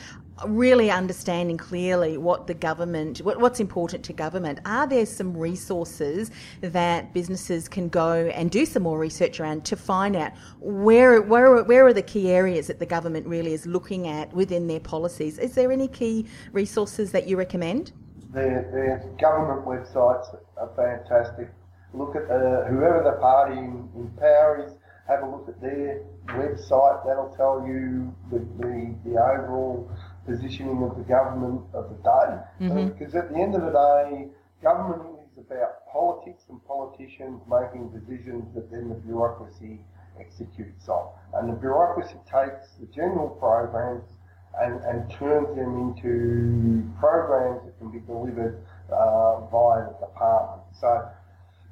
really 0.46 0.90
understanding 0.90 1.56
clearly 1.56 2.16
what 2.16 2.46
the 2.46 2.54
government, 2.54 3.18
what, 3.18 3.38
what's 3.40 3.60
important 3.60 4.04
to 4.04 4.12
government. 4.12 4.58
Are 4.64 4.86
there 4.86 5.06
some 5.06 5.36
resources 5.36 6.30
that 6.60 7.12
businesses 7.12 7.68
can 7.68 7.88
go 7.88 8.30
and 8.34 8.50
do 8.50 8.64
some 8.64 8.82
more 8.82 8.98
research 8.98 9.40
around 9.40 9.64
to 9.66 9.76
find 9.76 10.16
out 10.16 10.32
where, 10.58 11.20
where, 11.22 11.62
where 11.64 11.86
are 11.86 11.92
the 11.92 12.02
key 12.02 12.30
areas 12.30 12.66
that 12.68 12.78
the 12.78 12.86
government 12.86 13.26
really 13.26 13.52
is 13.52 13.66
looking 13.66 14.08
at 14.08 14.32
within 14.32 14.66
their 14.66 14.80
policies? 14.80 15.38
Is 15.38 15.54
there 15.54 15.70
any 15.72 15.88
key 15.88 16.26
resources 16.52 17.12
that 17.12 17.26
you 17.26 17.36
recommend? 17.36 17.92
Their 18.32 19.02
government 19.20 19.66
websites 19.66 20.34
are 20.56 20.70
fantastic. 20.76 21.50
Look 21.92 22.14
at 22.14 22.28
the, 22.28 22.66
whoever 22.68 23.02
the 23.04 23.20
party 23.20 23.58
in, 23.58 23.88
in 23.96 24.08
power 24.16 24.64
is, 24.64 24.74
have 25.08 25.24
a 25.24 25.26
look 25.26 25.48
at 25.48 25.60
their 25.60 26.02
website. 26.28 27.04
That'll 27.04 27.34
tell 27.36 27.66
you 27.66 28.14
the, 28.30 28.38
the, 28.58 28.94
the 29.04 29.10
overall 29.18 29.90
positioning 30.26 30.82
of 30.82 30.96
the 30.96 31.04
government 31.04 31.62
of 31.74 31.90
the 31.90 31.96
day. 31.96 32.30
Mm-hmm. 32.66 32.98
Because 32.98 33.14
at 33.14 33.30
the 33.30 33.38
end 33.38 33.54
of 33.54 33.62
the 33.62 33.72
day, 33.72 34.28
government 34.62 35.20
is 35.36 35.44
about 35.46 35.86
politics 35.90 36.44
and 36.48 36.64
politicians 36.66 37.40
making 37.48 37.90
decisions 37.90 38.54
that 38.54 38.70
then 38.70 38.88
the 38.88 38.94
bureaucracy 38.94 39.80
executes 40.18 40.88
on. 40.88 41.12
And 41.34 41.48
the 41.48 41.56
bureaucracy 41.56 42.16
takes 42.26 42.76
the 42.78 42.86
general 42.94 43.30
programs 43.40 44.04
and, 44.60 44.80
and 44.84 45.10
turns 45.10 45.48
them 45.56 45.78
into 45.78 46.90
programs 46.98 47.64
that 47.64 47.78
can 47.78 47.90
be 47.90 48.00
delivered 48.00 48.62
uh, 48.92 49.46
via 49.46 49.86
the 49.86 50.06
department. 50.06 50.62
So 50.80 51.08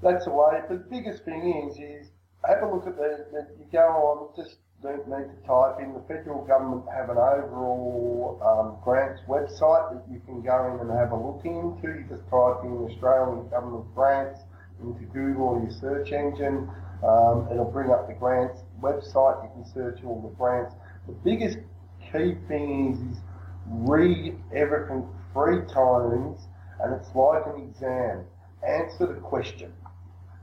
that's 0.02 0.24
the 0.24 0.30
way. 0.30 0.62
But 0.68 0.88
the 0.88 0.96
biggest 0.96 1.24
thing 1.24 1.68
is, 1.68 1.78
is 1.78 2.10
have 2.46 2.62
a 2.62 2.72
look 2.72 2.86
at 2.86 2.96
the, 2.96 3.26
the 3.32 3.46
you 3.58 3.66
go 3.72 3.78
on, 3.78 4.36
just 4.36 4.56
don't 4.82 5.08
need 5.08 5.26
to 5.26 5.47
type 5.47 5.80
in. 5.80 5.92
The 5.92 6.04
federal 6.06 6.44
government 6.44 6.85
have 6.94 7.11
an 7.11 7.18
overall 7.18 8.38
um, 8.42 8.76
grants 8.85 9.20
website 9.28 9.92
that 9.92 10.04
you 10.11 10.20
can 10.25 10.40
go 10.42 10.73
in 10.73 10.80
and 10.80 10.90
have 10.97 11.11
a 11.11 11.16
look 11.16 11.44
into. 11.44 11.88
You 11.99 12.06
just 12.08 12.23
type 12.30 12.62
in 12.62 12.87
Australian 12.87 13.49
government 13.49 13.92
grants 13.94 14.40
into 14.80 15.04
Google 15.06 15.61
your 15.62 15.73
search 15.73 16.12
engine. 16.12 16.70
Um, 17.02 17.49
it'll 17.50 17.70
bring 17.70 17.90
up 17.90 18.06
the 18.06 18.14
grants 18.14 18.61
website. 18.80 19.42
You 19.42 19.50
can 19.54 19.66
search 19.75 20.04
all 20.04 20.20
the 20.23 20.35
grants. 20.37 20.75
The 21.06 21.14
biggest 21.25 21.58
key 22.00 22.37
thing 22.47 22.94
is, 22.94 23.16
is 23.16 23.23
read 23.66 24.38
everything 24.54 25.08
three 25.32 25.61
times 25.73 26.47
and 26.80 26.94
it's 26.94 27.08
like 27.14 27.42
an 27.47 27.62
exam. 27.62 28.25
Answer 28.62 29.06
the 29.06 29.20
question 29.20 29.73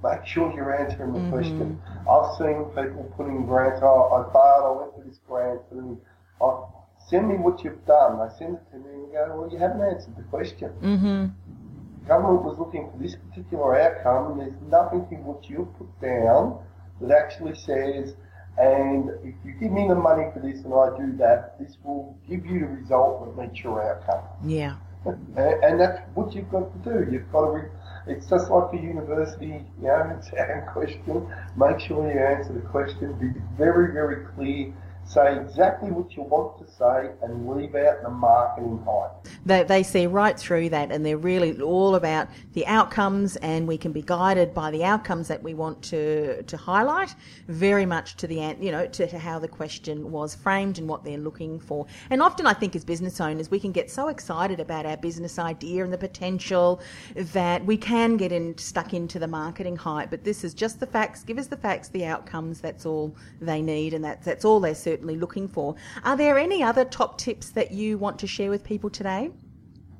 make 0.03 0.25
sure 0.25 0.53
you're 0.55 0.75
answering 0.75 1.13
the 1.13 1.19
mm-hmm. 1.19 1.31
question. 1.31 1.81
I've 2.09 2.37
seen 2.37 2.65
people 2.75 3.11
putting 3.17 3.45
grants, 3.45 3.79
oh, 3.83 4.11
I 4.13 4.31
failed, 4.31 4.65
I 4.65 4.81
went 4.81 4.95
for 4.95 5.03
this 5.09 5.19
grant, 5.27 5.61
and 5.71 5.97
I, 6.41 6.63
send 7.09 7.29
me 7.29 7.35
what 7.35 7.63
you've 7.63 7.85
done. 7.85 8.19
They 8.19 8.33
send 8.37 8.57
it 8.57 8.71
to 8.71 8.77
me 8.77 8.93
and 8.93 9.11
go, 9.11 9.35
well, 9.39 9.49
you 9.51 9.57
haven't 9.57 9.81
answered 9.81 10.15
the 10.17 10.23
question. 10.23 10.71
Mm-hmm. 10.81 12.07
Government 12.07 12.43
was 12.43 12.59
looking 12.59 12.89
for 12.91 12.97
this 13.01 13.15
particular 13.15 13.79
outcome, 13.79 14.33
and 14.33 14.41
there's 14.41 14.61
nothing 14.69 15.07
in 15.11 15.23
what 15.25 15.49
you've 15.49 15.71
put 15.77 15.89
down 16.01 16.59
that 17.01 17.11
actually 17.11 17.55
says, 17.55 18.13
and 18.57 19.09
if 19.23 19.35
you 19.43 19.53
give 19.59 19.71
me 19.71 19.87
the 19.87 19.95
money 19.95 20.25
for 20.33 20.39
this 20.39 20.63
and 20.63 20.73
I 20.73 20.95
do 20.97 21.17
that, 21.17 21.59
this 21.59 21.77
will 21.83 22.17
give 22.29 22.45
you 22.45 22.59
the 22.59 22.67
result 22.67 23.25
that 23.25 23.41
meets 23.41 23.63
your 23.63 23.81
outcome. 23.83 24.23
Yeah. 24.45 24.75
And, 25.05 25.79
that's 25.79 25.99
what 26.15 26.33
you've 26.33 26.49
got 26.49 26.71
to 26.73 26.89
do. 26.89 27.11
You've 27.11 27.31
got 27.31 27.45
to 27.45 27.51
re- 27.51 27.69
it's 28.07 28.29
just 28.29 28.49
like 28.49 28.71
the 28.71 28.77
university, 28.77 29.65
you 29.81 29.87
know, 29.87 30.17
exam 30.17 30.63
question. 30.71 31.27
Make 31.57 31.79
sure 31.79 32.11
you 32.11 32.19
answer 32.19 32.53
the 32.53 32.61
question. 32.61 33.13
Be 33.19 33.39
very, 33.57 33.93
very 33.93 34.25
clear 34.35 34.73
say 35.07 35.39
exactly 35.39 35.91
what 35.91 36.15
you 36.15 36.23
want 36.23 36.57
to 36.57 36.71
say 36.71 37.11
and 37.21 37.47
leave 37.47 37.75
out 37.75 38.01
the 38.01 38.09
marketing 38.09 38.83
hype. 38.85 39.11
They, 39.45 39.63
they 39.63 39.83
see 39.83 40.07
right 40.07 40.37
through 40.37 40.69
that 40.69 40.91
and 40.91 41.05
they're 41.05 41.17
really 41.17 41.61
all 41.61 41.95
about 41.95 42.27
the 42.53 42.65
outcomes 42.65 43.35
and 43.37 43.67
we 43.67 43.77
can 43.77 43.91
be 43.91 44.01
guided 44.01 44.53
by 44.53 44.71
the 44.71 44.83
outcomes 44.83 45.27
that 45.27 45.41
we 45.41 45.53
want 45.53 45.81
to, 45.83 46.41
to 46.43 46.57
highlight 46.57 47.13
very 47.47 47.85
much 47.85 48.15
to 48.17 48.27
the, 48.27 48.55
you 48.59 48.71
know, 48.71 48.87
to, 48.87 49.07
to 49.07 49.19
how 49.19 49.37
the 49.37 49.47
question 49.47 50.11
was 50.11 50.33
framed 50.33 50.79
and 50.79 50.87
what 50.87 51.03
they're 51.03 51.17
looking 51.17 51.59
for. 51.59 51.85
And 52.09 52.21
often 52.21 52.47
I 52.47 52.53
think 52.53 52.75
as 52.75 52.83
business 52.83 53.21
owners, 53.21 53.51
we 53.51 53.59
can 53.59 53.71
get 53.71 53.91
so 53.91 54.07
excited 54.07 54.59
about 54.59 54.85
our 54.85 54.97
business 54.97 55.37
idea 55.37 55.83
and 55.83 55.93
the 55.93 55.97
potential 55.97 56.81
that 57.15 57.63
we 57.63 57.77
can 57.77 58.17
get 58.17 58.31
in, 58.31 58.57
stuck 58.57 58.93
into 58.93 59.19
the 59.19 59.27
marketing 59.27 59.75
hype. 59.75 60.09
But 60.09 60.23
this 60.23 60.43
is 60.43 60.53
just 60.55 60.79
the 60.79 60.87
facts. 60.87 61.23
Give 61.23 61.37
us 61.37 61.47
the 61.47 61.57
facts, 61.57 61.89
the 61.89 62.05
outcomes. 62.05 62.59
That's 62.59 62.87
all 62.87 63.15
they 63.39 63.61
need 63.61 63.93
and 63.93 64.03
that's, 64.03 64.25
that's 64.25 64.43
all 64.43 64.59
they're 64.59 64.73
certainly 64.95 65.17
looking 65.17 65.47
for. 65.47 65.75
Are 66.05 66.15
there 66.15 66.37
any 66.37 66.63
other 66.63 66.85
top 66.85 67.17
tips 67.17 67.49
that 67.49 67.71
you 67.71 67.97
want 67.97 68.17
to 68.19 68.27
share 68.27 68.49
with 68.49 68.63
people 68.63 68.89
today? 68.89 69.29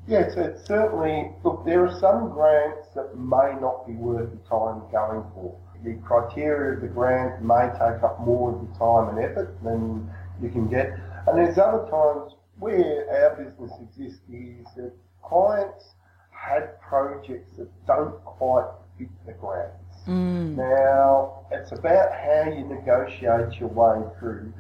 Yes, 0.08 0.34
it's 0.38 0.66
certainly. 0.66 1.32
Look, 1.44 1.66
there 1.66 1.86
are 1.86 2.00
some 2.00 2.30
grants 2.30 2.88
that 2.96 3.18
may 3.18 3.60
not 3.60 3.86
be 3.86 3.94
worth 3.94 4.30
the 4.32 4.38
time 4.48 4.84
going 4.92 5.26
for. 5.34 5.58
The 5.84 5.96
criteria 6.06 6.76
of 6.76 6.82
the 6.82 6.88
grant 6.88 7.44
may 7.44 7.68
take 7.74 8.04
up 8.04 8.22
more 8.22 8.54
of 8.54 8.62
the 8.62 8.74
time 8.80 9.10
and 9.10 9.20
effort 9.20 9.58
than 9.64 10.10
you 10.42 10.50
can 10.50 10.70
get. 10.70 10.88
And 11.28 11.38
there's 11.38 11.58
other 11.58 11.86
times 11.92 12.34
where 12.58 13.06
our 13.12 13.36
business 13.36 13.72
exists 13.82 14.22
is 14.32 14.66
that 14.78 14.94
clients 15.22 15.96
had 16.32 16.80
projects 16.80 17.52
that 17.58 17.68
don't 17.86 18.24
quite 18.24 18.70
fit 18.98 19.10
the 19.26 19.34
grants. 19.34 19.76
Mm. 20.08 20.56
Now, 20.56 21.48
it's 21.52 21.72
about 21.72 22.12
how 22.14 22.52
you 22.52 22.64
negotiate 22.64 23.60
your 23.60 23.70
way 23.70 24.08
through 24.20 24.54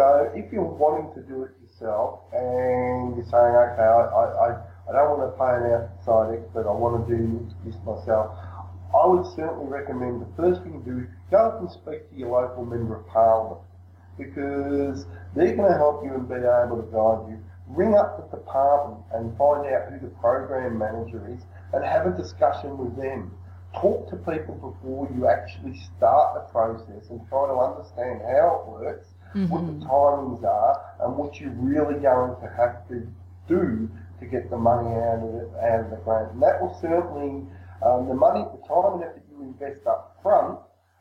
so 0.00 0.32
if 0.34 0.50
you're 0.50 0.64
wanting 0.64 1.12
to 1.12 1.20
do 1.28 1.44
it 1.44 1.52
yourself 1.60 2.24
and 2.32 3.20
you're 3.20 3.28
saying, 3.28 3.52
okay, 3.52 3.84
I, 3.84 4.00
I, 4.08 4.48
I 4.88 4.92
don't 4.96 5.12
want 5.12 5.28
to 5.28 5.36
pay 5.36 5.60
an 5.60 5.76
outside 5.76 6.40
expert, 6.40 6.64
I 6.64 6.72
want 6.72 7.04
to 7.04 7.12
do 7.12 7.44
this 7.68 7.76
myself, 7.84 8.32
I 8.96 9.04
would 9.04 9.28
certainly 9.36 9.68
recommend 9.68 10.24
the 10.24 10.32
first 10.40 10.64
thing 10.64 10.80
you 10.80 10.84
do 10.88 11.06
go 11.30 11.36
up 11.36 11.60
and 11.60 11.68
speak 11.68 12.08
to 12.08 12.16
your 12.16 12.32
local 12.32 12.64
member 12.64 12.96
of 12.96 13.06
parliament 13.12 13.60
because 14.16 15.04
they're 15.36 15.52
going 15.52 15.68
to 15.68 15.76
help 15.76 16.00
you 16.00 16.16
and 16.16 16.24
be 16.24 16.40
able 16.48 16.80
to 16.80 16.88
guide 16.88 17.28
you. 17.28 17.36
Ring 17.68 17.92
up 17.92 18.16
the 18.16 18.40
department 18.40 19.04
and 19.12 19.36
find 19.36 19.68
out 19.68 19.92
who 19.92 20.00
the 20.00 20.12
program 20.16 20.80
manager 20.80 21.28
is 21.28 21.44
and 21.76 21.84
have 21.84 22.08
a 22.08 22.16
discussion 22.16 22.80
with 22.80 22.96
them. 22.96 23.36
Talk 23.76 24.08
to 24.08 24.16
people 24.16 24.56
before 24.64 25.12
you 25.12 25.28
actually 25.28 25.76
start 25.92 26.40
the 26.40 26.48
process 26.48 27.12
and 27.12 27.20
try 27.28 27.52
to 27.52 27.54
understand 27.60 28.24
how 28.24 28.64
it 28.64 28.80
works 28.80 29.12
mm-hmm. 29.34 29.48
what 29.48 29.66
the 29.66 29.84
timings 29.84 30.44
are, 30.44 30.80
and 31.00 31.16
what 31.16 31.40
you're 31.40 31.50
really 31.50 32.00
going 32.00 32.34
to 32.40 32.48
have 32.56 32.86
to 32.88 33.06
do 33.48 33.90
to 34.20 34.26
get 34.26 34.50
the 34.50 34.58
money 34.58 34.88
out 34.88 35.20
of, 35.22 35.34
it, 35.34 35.48
out 35.62 35.80
of 35.84 35.90
the 35.90 35.96
grant. 36.04 36.32
And 36.32 36.42
that 36.42 36.60
will 36.60 36.76
certainly, 36.80 37.46
um, 37.82 38.08
the 38.08 38.14
money, 38.14 38.44
the 38.44 38.66
time 38.68 39.00
and 39.00 39.04
effort 39.04 39.22
you 39.30 39.42
invest 39.42 39.86
up 39.86 40.18
front 40.22 40.58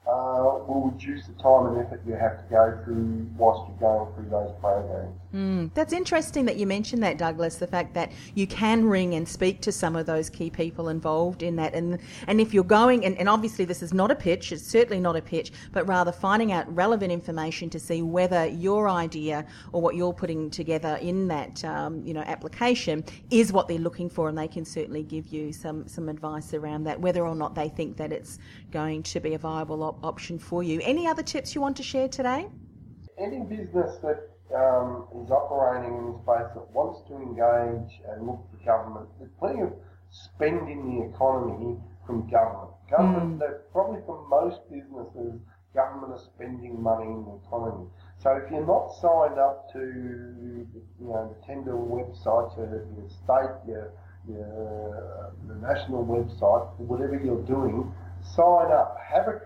uh, 0.08 0.60
will 0.68 0.92
reduce 0.92 1.28
the 1.28 1.34
time 1.34 1.68
and 1.68 1.86
effort 1.86 2.02
you 2.06 2.14
have 2.14 2.38
to 2.38 2.44
go 2.50 2.80
through 2.84 3.28
whilst 3.38 3.70
you're 3.70 3.78
going 3.80 4.14
through 4.16 4.30
those 4.30 4.52
programs. 4.60 5.16
Mm, 5.34 5.72
that's 5.76 5.94
interesting 5.94 6.46
that 6.46 6.56
you 6.56 6.66
mentioned 6.66 7.04
that, 7.04 7.20
Douglas. 7.20 7.58
The 7.58 7.68
fact 7.68 7.94
that 7.94 8.12
you 8.34 8.48
can 8.48 8.86
ring 8.86 9.14
and 9.14 9.28
speak 9.28 9.62
to 9.62 9.72
some 9.72 9.96
of 9.96 10.08
those 10.08 10.28
key 10.30 10.50
people 10.50 10.90
involved 10.90 11.44
in 11.44 11.56
that, 11.58 11.76
and 11.76 12.00
and 12.26 12.42
if 12.42 12.54
you're 12.54 12.64
going, 12.64 13.06
and, 13.06 13.16
and 13.20 13.30
obviously 13.30 13.66
this 13.66 13.84
is 13.84 13.94
not 13.94 14.10
a 14.10 14.16
pitch, 14.16 14.52
it's 14.52 14.66
certainly 14.66 15.00
not 15.00 15.16
a 15.16 15.22
pitch, 15.22 15.52
but 15.72 15.88
rather 15.88 16.12
finding 16.12 16.52
out 16.52 16.74
relevant 16.76 17.12
information 17.12 17.70
to 17.70 17.80
see 17.80 18.02
whether 18.02 18.48
your 18.48 18.90
idea 18.90 19.46
or 19.72 19.82
what 19.82 19.96
you're 19.96 20.14
putting 20.14 20.50
together 20.50 20.98
in 21.02 21.28
that 21.28 21.64
um, 21.66 22.04
you 22.04 22.14
know 22.16 22.22
application 22.22 23.04
is 23.30 23.54
what 23.54 23.68
they're 23.68 23.78
looking 23.78 24.10
for, 24.10 24.30
and 24.30 24.38
they 24.38 24.48
can 24.48 24.66
certainly 24.66 25.04
give 25.04 25.28
you 25.28 25.54
some 25.54 25.88
some 25.88 26.10
advice 26.10 26.56
around 26.56 26.86
that, 26.86 27.00
whether 27.00 27.28
or 27.28 27.36
not 27.36 27.54
they 27.54 27.70
think 27.70 27.98
that 27.98 28.12
it's 28.12 28.40
going 28.72 29.04
to 29.04 29.20
be 29.20 29.36
a 29.36 29.38
viable 29.38 29.84
op- 29.90 30.04
option 30.04 30.40
for 30.40 30.64
you. 30.64 30.80
Any 30.84 31.08
other 31.08 31.24
tips 31.24 31.54
you 31.56 31.62
want 31.62 31.78
to 31.78 31.84
share 31.84 32.08
today? 32.08 32.48
Any 33.18 33.42
business 33.42 33.98
that 34.06 34.20
um, 34.56 35.08
is 35.22 35.30
operating 35.32 35.94
in 36.00 36.06
a 36.14 36.16
space 36.24 36.50
that 36.56 36.68
wants 36.72 37.02
to 37.10 37.14
engage 37.16 37.92
and 38.10 38.26
look 38.26 38.42
to 38.52 38.58
government. 38.66 39.10
There's 39.20 39.32
plenty 39.40 39.62
of 39.62 39.74
spend 40.10 40.70
in 40.70 40.80
the 40.90 40.98
economy 41.14 41.78
from 42.06 42.30
government. 42.30 42.72
Government, 42.90 43.38
mm. 43.38 43.40
that 43.40 43.72
probably 43.72 44.02
for 44.06 44.26
most 44.28 44.62
businesses, 44.70 45.38
government 45.76 46.14
are 46.14 46.24
spending 46.34 46.82
money 46.82 47.06
in 47.06 47.26
the 47.26 47.36
economy. 47.46 47.86
So 48.18 48.32
if 48.42 48.50
you're 48.52 48.66
not 48.66 48.90
signed 49.02 49.38
up 49.38 49.72
to, 49.74 49.80
you 49.80 51.08
know, 51.08 51.30
the 51.30 51.46
tender 51.46 51.74
website, 51.74 52.58
your, 52.58 52.88
your 52.98 53.10
state, 53.10 53.54
your, 53.70 53.94
your 54.28 55.34
the 55.48 55.56
national 55.62 56.06
website, 56.06 56.66
whatever 56.80 57.22
you're 57.24 57.46
doing, 57.46 57.94
sign 58.24 58.72
up, 58.72 58.98
have 59.02 59.28
a 59.28 59.40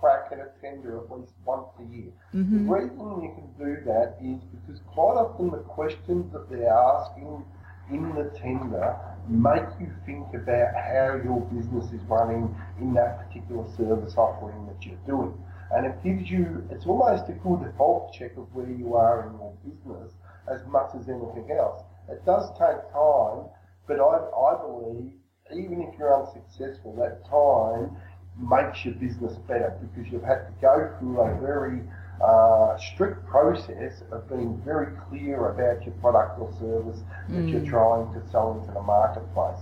crack 0.00 0.32
at 0.32 0.38
a 0.38 0.50
tender 0.60 0.98
at 0.98 1.10
least 1.10 1.32
once 1.44 1.68
a 1.78 1.94
year. 1.94 2.12
Mm-hmm. 2.34 2.66
The 2.66 2.72
reason 2.72 3.22
you 3.22 3.32
can 3.34 3.48
do 3.58 3.84
that 3.86 4.16
is 4.22 4.40
because 4.52 4.80
quite 4.86 5.16
often 5.16 5.50
the 5.50 5.64
questions 5.64 6.32
that 6.32 6.48
they're 6.50 6.68
asking 6.68 7.44
in 7.90 8.14
the 8.14 8.30
tender 8.38 8.96
make 9.28 9.68
you 9.80 9.90
think 10.04 10.28
about 10.34 10.74
how 10.74 11.20
your 11.24 11.40
business 11.52 11.84
is 11.92 12.02
running 12.08 12.54
in 12.80 12.94
that 12.94 13.26
particular 13.26 13.64
service 13.76 14.14
offering 14.16 14.66
that 14.66 14.84
you're 14.84 15.00
doing. 15.06 15.34
And 15.70 15.84
it 15.84 16.02
gives 16.02 16.30
you, 16.30 16.64
it's 16.70 16.86
almost 16.86 17.28
a 17.28 17.32
good 17.32 17.72
health 17.76 18.12
check 18.16 18.36
of 18.36 18.48
where 18.54 18.70
you 18.70 18.94
are 18.94 19.28
in 19.28 19.36
your 19.36 19.54
business 19.64 20.12
as 20.50 20.64
much 20.66 20.90
as 20.98 21.08
anything 21.08 21.48
else. 21.58 21.82
It 22.08 22.24
does 22.24 22.48
take 22.56 22.80
time, 22.92 23.52
but 23.86 24.00
I, 24.00 24.16
I 24.32 24.62
believe 24.64 25.12
even 25.54 25.82
if 25.82 25.98
you're 25.98 26.12
unsuccessful, 26.12 26.94
that 26.96 27.24
time 27.28 27.96
makes 28.38 28.84
your 28.84 28.94
business 28.94 29.36
better 29.46 29.76
because 29.80 30.10
you've 30.12 30.22
had 30.22 30.46
to 30.46 30.52
go 30.60 30.94
through 30.98 31.20
a 31.20 31.40
very 31.40 31.82
uh, 32.22 32.76
strict 32.78 33.26
process 33.26 34.02
of 34.10 34.28
being 34.28 34.60
very 34.64 34.94
clear 35.08 35.50
about 35.50 35.84
your 35.84 35.94
product 36.00 36.38
or 36.40 36.50
service 36.58 37.00
mm. 37.30 37.34
that 37.34 37.48
you're 37.48 37.60
mm. 37.60 37.70
trying 37.70 38.06
to 38.14 38.30
sell 38.30 38.58
into 38.58 38.72
the 38.72 38.82
marketplace. 38.82 39.58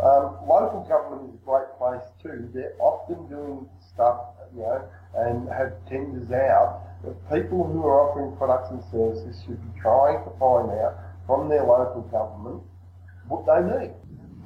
Um, 0.00 0.38
local 0.46 0.86
government 0.88 1.28
is 1.28 1.40
a 1.40 1.44
great 1.44 1.68
place 1.76 2.06
too. 2.22 2.48
They're 2.54 2.76
often 2.78 3.26
doing 3.28 3.68
stuff, 3.92 4.20
you 4.54 4.62
know, 4.62 4.88
and 5.16 5.48
have 5.48 5.74
tenders 5.88 6.30
out. 6.30 6.84
People 7.32 7.64
who 7.64 7.84
are 7.84 8.08
offering 8.08 8.36
products 8.36 8.70
and 8.70 8.82
services 8.90 9.42
should 9.44 9.60
be 9.60 9.80
trying 9.80 10.22
to 10.24 10.30
find 10.38 10.70
out 10.70 10.98
from 11.26 11.48
their 11.48 11.64
local 11.64 12.02
government 12.10 12.62
what 13.26 13.44
they 13.44 13.60
need. 13.60 13.92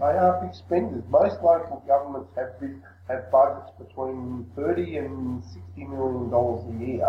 They 0.01 0.17
are 0.19 0.41
big 0.43 0.55
spenders. 0.55 1.05
Most 1.09 1.37
local 1.43 1.85
governments 1.87 2.33
have 2.37 2.59
big 2.59 2.81
have 3.09 3.30
budgets 3.30 3.71
between 3.78 4.47
30 4.56 4.97
and 4.99 5.44
60 5.44 5.85
million 5.85 6.30
dollars 6.30 6.64
a 6.68 6.85
year, 6.85 7.06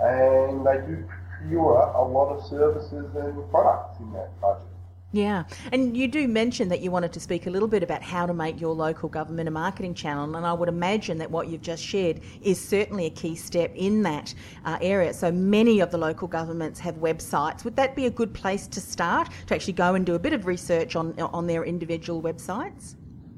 and 0.00 0.66
they 0.66 0.78
do 0.86 1.04
procure 1.38 1.78
a 1.94 2.02
lot 2.02 2.34
of 2.34 2.44
services 2.44 3.14
and 3.14 3.50
products 3.50 3.98
in 4.00 4.12
that 4.12 4.38
budget. 4.40 4.66
Yeah, 5.12 5.44
and 5.72 5.96
you 5.96 6.08
do 6.08 6.26
mention 6.26 6.68
that 6.68 6.80
you 6.80 6.90
wanted 6.90 7.12
to 7.12 7.20
speak 7.20 7.46
a 7.46 7.50
little 7.50 7.68
bit 7.68 7.82
about 7.82 8.02
how 8.02 8.26
to 8.26 8.34
make 8.34 8.60
your 8.60 8.74
local 8.74 9.08
government 9.08 9.48
a 9.48 9.50
marketing 9.52 9.94
channel, 9.94 10.36
and 10.36 10.44
I 10.44 10.52
would 10.52 10.68
imagine 10.68 11.16
that 11.18 11.30
what 11.30 11.46
you've 11.46 11.62
just 11.62 11.82
shared 11.82 12.20
is 12.42 12.60
certainly 12.60 13.06
a 13.06 13.10
key 13.10 13.36
step 13.36 13.72
in 13.76 14.02
that 14.02 14.34
uh, 14.64 14.78
area. 14.82 15.14
So 15.14 15.30
many 15.30 15.80
of 15.80 15.90
the 15.90 15.96
local 15.96 16.26
governments 16.26 16.80
have 16.80 16.96
websites. 16.96 17.64
Would 17.64 17.76
that 17.76 17.94
be 17.94 18.06
a 18.06 18.10
good 18.10 18.34
place 18.34 18.66
to 18.66 18.80
start 18.80 19.30
to 19.46 19.54
actually 19.54 19.74
go 19.74 19.94
and 19.94 20.04
do 20.04 20.16
a 20.16 20.18
bit 20.18 20.32
of 20.32 20.44
research 20.44 20.96
on 20.96 21.18
on 21.20 21.46
their 21.46 21.64
individual 21.64 22.20
websites? 22.20 22.96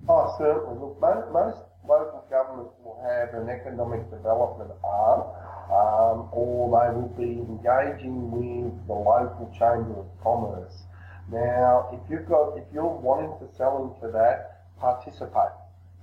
Oh, 0.09 0.35
certainly. 0.39 0.81
Look, 0.81 1.01
most, 1.01 1.33
most 1.33 1.68
local 1.89 2.25
governments 2.29 2.75
will 2.85 3.01
have 3.03 3.33
an 3.35 3.49
economic 3.49 4.05
development 4.11 4.71
arm, 4.85 5.25
um, 5.73 6.29
or 6.33 6.69
they 6.69 6.95
will 6.95 7.13
be 7.17 7.41
engaging 7.41 8.31
with 8.31 8.73
the 8.87 8.93
local 8.93 9.49
chamber 9.59 10.01
of 10.01 10.09
commerce. 10.23 10.85
Now, 11.33 11.89
if 11.93 12.01
you've 12.11 12.29
got, 12.29 12.57
if 12.57 12.65
you're 12.73 12.87
wanting 12.87 13.33
to 13.41 13.55
sell 13.57 13.93
into 13.93 14.13
that, 14.13 14.69
participate. 14.79 15.57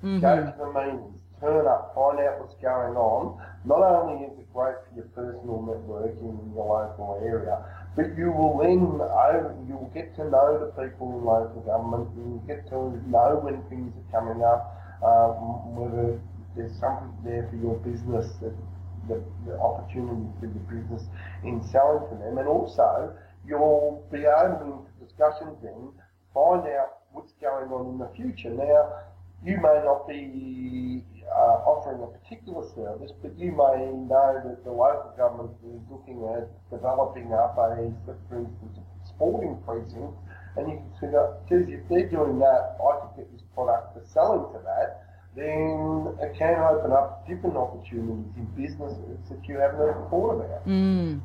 Mm-hmm. 0.03 0.19
Go 0.19 0.35
to 0.37 0.53
the 0.57 0.69
meetings, 0.73 1.21
turn 1.39 1.65
up, 1.65 1.93
find 1.95 2.19
out 2.19 2.41
what's 2.41 2.53
going 2.61 2.93
on. 2.93 3.41
Not 3.65 3.81
only 3.81 4.25
is 4.25 4.37
it 4.37 4.53
great 4.53 4.75
for 4.85 4.93
your 4.95 5.09
personal 5.17 5.65
networking 5.65 6.37
in 6.41 6.53
your 6.53 6.65
local 6.65 7.21
area, 7.25 7.57
but 7.95 8.17
you 8.17 8.31
will 8.31 8.59
then 8.61 8.85
you 9.65 9.73
will 9.77 9.91
get 9.93 10.13
to 10.17 10.29
know 10.29 10.59
the 10.59 10.69
people 10.77 11.17
in 11.17 11.25
local 11.25 11.61
government. 11.65 12.09
You 12.13 12.37
will 12.37 12.45
get 12.45 12.67
to 12.69 12.93
know 13.09 13.39
when 13.41 13.63
things 13.69 13.93
are 13.97 14.09
coming 14.11 14.43
up 14.43 14.74
whether 15.75 16.19
there's 16.55 16.73
something 16.79 17.13
there 17.23 17.47
for 17.49 17.57
your 17.57 17.75
business, 17.83 18.31
the, 18.41 19.21
the 19.45 19.53
opportunity 19.59 20.25
for 20.39 20.47
your 20.47 20.65
business 20.71 21.03
in 21.43 21.61
selling 21.71 22.09
to 22.09 22.15
them, 22.23 22.37
and 22.37 22.47
also 22.47 23.13
you'll 23.47 24.05
be 24.11 24.25
able 24.25 24.87
to, 24.99 25.05
discussions 25.05 25.57
then, 25.61 25.91
find 26.33 26.65
out 26.67 27.05
what's 27.11 27.33
going 27.39 27.69
on 27.69 27.93
in 27.93 27.97
the 27.99 28.09
future. 28.15 28.49
Now, 28.49 29.05
you 29.43 29.57
may 29.61 29.77
not 29.85 30.07
be 30.07 31.03
uh, 31.29 31.69
offering 31.69 32.01
a 32.01 32.09
particular 32.17 32.65
service, 32.73 33.11
but 33.21 33.37
you 33.37 33.51
may 33.51 33.93
know 34.09 34.41
that 34.41 34.63
the 34.63 34.71
local 34.71 35.13
government 35.15 35.51
is 35.61 35.81
looking 35.91 36.25
at 36.33 36.49
developing 36.71 37.31
up 37.33 37.57
a, 37.57 37.93
for 38.05 38.39
instance, 38.41 38.79
sporting 39.05 39.61
precinct 39.65 40.17
and 40.57 40.71
you 40.71 40.77
can 40.77 40.91
see 40.99 41.07
that, 41.11 41.43
geez, 41.49 41.67
if 41.67 41.83
they're 41.89 42.07
doing 42.07 42.39
that, 42.39 42.79
I 42.79 42.91
could 43.03 43.17
get 43.17 43.27
product 43.55 43.93
for 43.93 44.03
selling 44.13 44.45
to 44.53 44.59
that, 44.63 45.01
then 45.35 46.15
it 46.21 46.37
can 46.37 46.55
open 46.59 46.91
up 46.91 47.27
different 47.27 47.57
opportunities 47.57 48.31
in 48.37 48.45
businesses 48.55 49.19
that 49.29 49.39
you 49.47 49.57
haven't 49.57 50.09
thought 50.09 50.35
about. 50.35 50.67
Mm. 50.67 51.21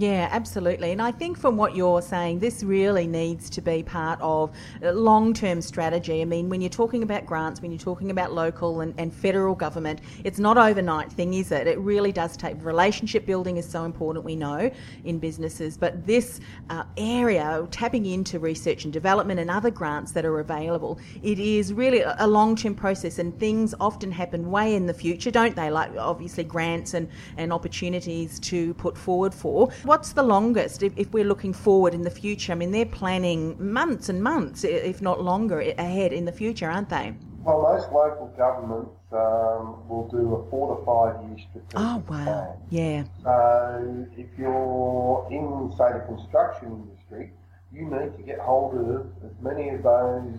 Yeah, 0.00 0.28
absolutely. 0.30 0.92
And 0.92 1.02
I 1.02 1.10
think 1.10 1.36
from 1.36 1.56
what 1.56 1.74
you're 1.74 2.00
saying, 2.00 2.38
this 2.38 2.62
really 2.62 3.08
needs 3.08 3.50
to 3.50 3.60
be 3.60 3.82
part 3.82 4.20
of 4.22 4.52
long 4.80 5.34
term 5.34 5.60
strategy. 5.60 6.22
I 6.22 6.24
mean, 6.24 6.48
when 6.48 6.60
you're 6.60 6.70
talking 6.70 7.02
about 7.02 7.26
grants, 7.26 7.60
when 7.60 7.72
you're 7.72 7.80
talking 7.80 8.12
about 8.12 8.32
local 8.32 8.82
and, 8.82 8.94
and 8.96 9.12
federal 9.12 9.56
government, 9.56 10.00
it's 10.22 10.38
not 10.38 10.56
overnight 10.56 11.10
thing, 11.10 11.34
is 11.34 11.50
it? 11.50 11.66
It 11.66 11.80
really 11.80 12.12
does 12.12 12.36
take 12.36 12.64
relationship 12.64 13.26
building 13.26 13.56
is 13.56 13.68
so 13.68 13.82
important, 13.82 14.24
we 14.24 14.36
know, 14.36 14.70
in 15.02 15.18
businesses. 15.18 15.76
But 15.76 16.06
this 16.06 16.38
uh, 16.70 16.84
area, 16.96 17.66
tapping 17.72 18.06
into 18.06 18.38
research 18.38 18.84
and 18.84 18.92
development 18.92 19.40
and 19.40 19.50
other 19.50 19.72
grants 19.72 20.12
that 20.12 20.24
are 20.24 20.38
available, 20.38 21.00
it 21.24 21.40
is 21.40 21.72
really 21.72 22.02
a 22.02 22.26
long 22.28 22.54
term 22.54 22.76
process 22.76 23.18
and 23.18 23.36
things 23.40 23.74
often 23.80 24.12
happen 24.12 24.48
way 24.48 24.76
in 24.76 24.86
the 24.86 24.94
future, 24.94 25.32
don't 25.32 25.56
they? 25.56 25.72
Like 25.72 25.90
obviously 25.98 26.44
grants 26.44 26.94
and, 26.94 27.08
and 27.36 27.52
opportunities 27.52 28.38
to 28.38 28.74
put 28.74 28.96
forward 28.96 29.34
for 29.34 29.68
what's 29.88 30.12
the 30.12 30.22
longest 30.22 30.82
if, 30.82 30.92
if, 30.96 31.12
we're 31.12 31.24
looking 31.24 31.52
forward 31.52 31.94
in 31.94 32.02
the 32.02 32.10
future? 32.10 32.52
I 32.52 32.54
mean, 32.54 32.70
they're 32.70 32.86
planning 32.86 33.56
months 33.72 34.08
and 34.08 34.22
months, 34.22 34.62
if 34.62 35.00
not 35.00 35.22
longer, 35.22 35.60
ahead 35.60 36.12
in 36.12 36.26
the 36.26 36.32
future, 36.32 36.70
aren't 36.70 36.90
they? 36.90 37.14
Well, 37.42 37.62
most 37.62 37.90
local 37.90 38.26
governments 38.36 39.00
um, 39.12 39.88
will 39.88 40.06
do 40.10 40.34
a 40.34 40.50
four 40.50 40.76
to 40.76 40.84
five 40.84 41.26
year 41.26 41.38
strategic 41.38 41.70
plan. 41.70 41.84
Oh, 41.84 42.12
wow. 42.12 42.24
Plan. 42.24 42.56
Yeah. 42.68 43.04
So 43.22 44.06
if 44.16 44.26
you're 44.38 45.26
in, 45.30 45.72
say, 45.72 45.92
the 45.94 46.04
construction 46.06 46.68
industry, 46.68 47.32
you 47.72 47.86
need 47.86 48.16
to 48.16 48.22
get 48.22 48.38
hold 48.38 48.74
of 48.74 49.06
as 49.24 49.32
many 49.40 49.70
of 49.70 49.82
those 49.82 50.38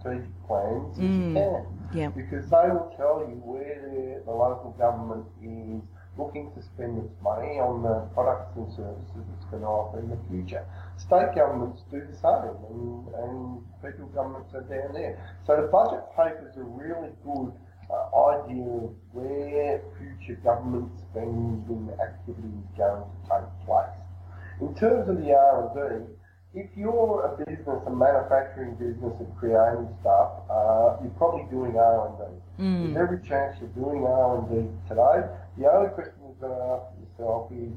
strategic 0.00 0.30
plans 0.46 0.96
mm. 0.96 1.02
as 1.02 1.02
you 1.02 1.08
mm. 1.08 1.34
can. 1.34 1.98
Yeah. 1.98 2.08
Because 2.10 2.48
they 2.50 2.68
will 2.70 2.94
tell 2.96 3.26
you 3.28 3.40
where 3.42 4.22
the 4.24 4.30
local 4.30 4.76
government 4.78 5.26
is 5.42 5.82
looking 6.18 6.50
to 6.52 6.60
spend 6.62 6.98
its 6.98 7.14
money 7.22 7.62
on 7.62 7.82
the 7.82 8.04
products 8.12 8.50
and 8.56 8.66
services 8.74 9.22
it's 9.38 9.46
going 9.50 9.62
to 9.62 9.68
offer 9.68 10.00
in 10.00 10.10
the 10.10 10.18
future. 10.28 10.66
State 10.98 11.32
governments 11.34 11.82
do 11.90 12.02
the 12.02 12.16
same, 12.18 12.58
and, 12.68 13.06
and 13.22 13.62
federal 13.80 14.10
governments 14.10 14.50
are 14.52 14.66
down 14.66 14.92
there. 14.92 15.14
So 15.46 15.56
the 15.56 15.70
budget 15.70 16.02
papers 16.18 16.58
are 16.58 16.66
really 16.66 17.14
good 17.22 17.54
uh, 17.88 18.34
idea 18.42 18.66
of 18.66 18.92
where 19.12 19.80
future 19.96 20.40
government 20.42 20.90
spending 21.08 21.88
activity 22.02 22.50
is 22.50 22.68
going 22.76 23.06
to 23.06 23.18
take 23.30 23.48
place. 23.64 23.98
In 24.60 24.74
terms 24.74 25.08
of 25.08 25.22
the 25.22 25.32
R&D, 25.32 26.12
if 26.54 26.66
you're 26.76 27.22
a 27.22 27.44
business, 27.44 27.80
a 27.86 27.90
manufacturing 27.90 28.74
business 28.74 29.12
and 29.20 29.28
creating 29.36 29.88
stuff, 30.00 30.42
uh, 30.50 30.96
you're 31.02 31.14
probably 31.16 31.44
doing 31.50 31.76
R 31.76 32.08
and 32.08 32.16
D. 32.18 32.24
Mm. 32.58 32.94
There's 32.94 32.96
every 32.96 33.20
chance 33.28 33.56
you're 33.60 33.76
doing 33.76 34.04
R 34.04 34.38
and 34.38 34.48
D 34.48 34.54
today. 34.88 35.28
The 35.58 35.66
only 35.66 35.90
question 35.90 36.14
you've 36.22 36.40
got 36.40 36.54
to 36.54 36.62
ask 36.78 36.86
yourself 37.02 37.50
is, 37.50 37.74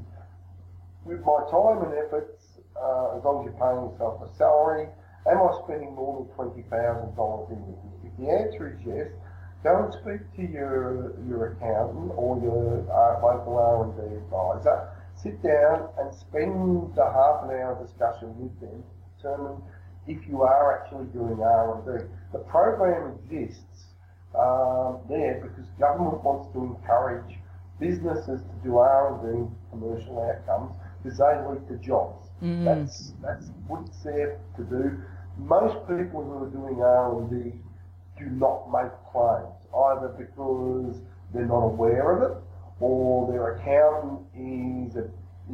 with 1.04 1.20
my 1.26 1.42
time 1.50 1.82
and 1.82 1.94
efforts, 1.98 2.62
uh, 2.78 3.18
as 3.18 3.24
long 3.24 3.42
as 3.42 3.50
you're 3.50 3.58
paying 3.58 3.90
yourself 3.90 4.22
a 4.22 4.30
salary, 4.38 4.86
am 5.26 5.42
I 5.42 5.50
spending 5.66 5.94
more 5.94 6.22
than 6.22 6.30
twenty 6.38 6.62
thousand 6.70 7.14
dollars 7.16 7.50
in 7.50 7.60
this? 7.66 7.80
If 8.06 8.12
the 8.22 8.30
answer 8.30 8.70
is 8.70 8.78
yes, 8.86 9.10
go 9.66 9.82
and 9.82 9.92
speak 9.92 10.22
to 10.38 10.42
your 10.46 11.18
your 11.26 11.58
accountant 11.58 12.14
or 12.14 12.38
your 12.38 12.86
uh, 12.86 13.18
local 13.18 13.58
R 13.58 13.90
and 13.90 13.94
D 13.98 14.16
advisor 14.16 14.88
sit 15.22 15.42
down 15.42 15.88
and 15.98 16.14
spend 16.14 16.98
a 16.98 17.12
half 17.12 17.44
an 17.44 17.50
hour 17.50 17.78
discussion 17.82 18.34
with 18.38 18.54
them 18.60 18.82
to 18.82 19.22
determine 19.22 19.62
if 20.06 20.26
you 20.26 20.42
are 20.42 20.82
actually 20.82 21.06
doing 21.12 21.40
R&D. 21.40 22.06
The 22.32 22.38
program 22.40 23.18
exists 23.22 23.86
um, 24.34 24.98
there 25.08 25.38
because 25.42 25.70
government 25.78 26.24
wants 26.24 26.52
to 26.54 26.64
encourage 26.64 27.38
businesses 27.82 28.40
to 28.40 28.54
do 28.62 28.76
R&D 28.76 29.50
commercial 29.70 30.20
outcomes 30.22 30.72
because 31.02 31.18
they 31.18 31.34
lead 31.48 31.66
to 31.68 31.76
jobs. 31.84 32.28
Mm. 32.42 32.64
That's 32.64 33.12
that's 33.20 33.46
what 33.66 33.82
it's 33.86 34.02
there 34.02 34.38
to 34.56 34.62
do. 34.62 35.00
Most 35.38 35.76
people 35.88 36.22
who 36.22 36.44
are 36.44 36.50
doing 36.50 36.80
R&D 36.80 37.58
do 38.18 38.26
not 38.30 38.70
make 38.70 38.92
claims 39.10 39.66
either 39.74 40.14
because 40.16 41.00
they're 41.34 41.46
not 41.46 41.64
aware 41.64 42.12
of 42.12 42.30
it 42.30 42.42
or 42.82 43.30
their 43.30 43.54
accountant 43.54 44.26
is 44.34 44.96
a, 44.96 45.04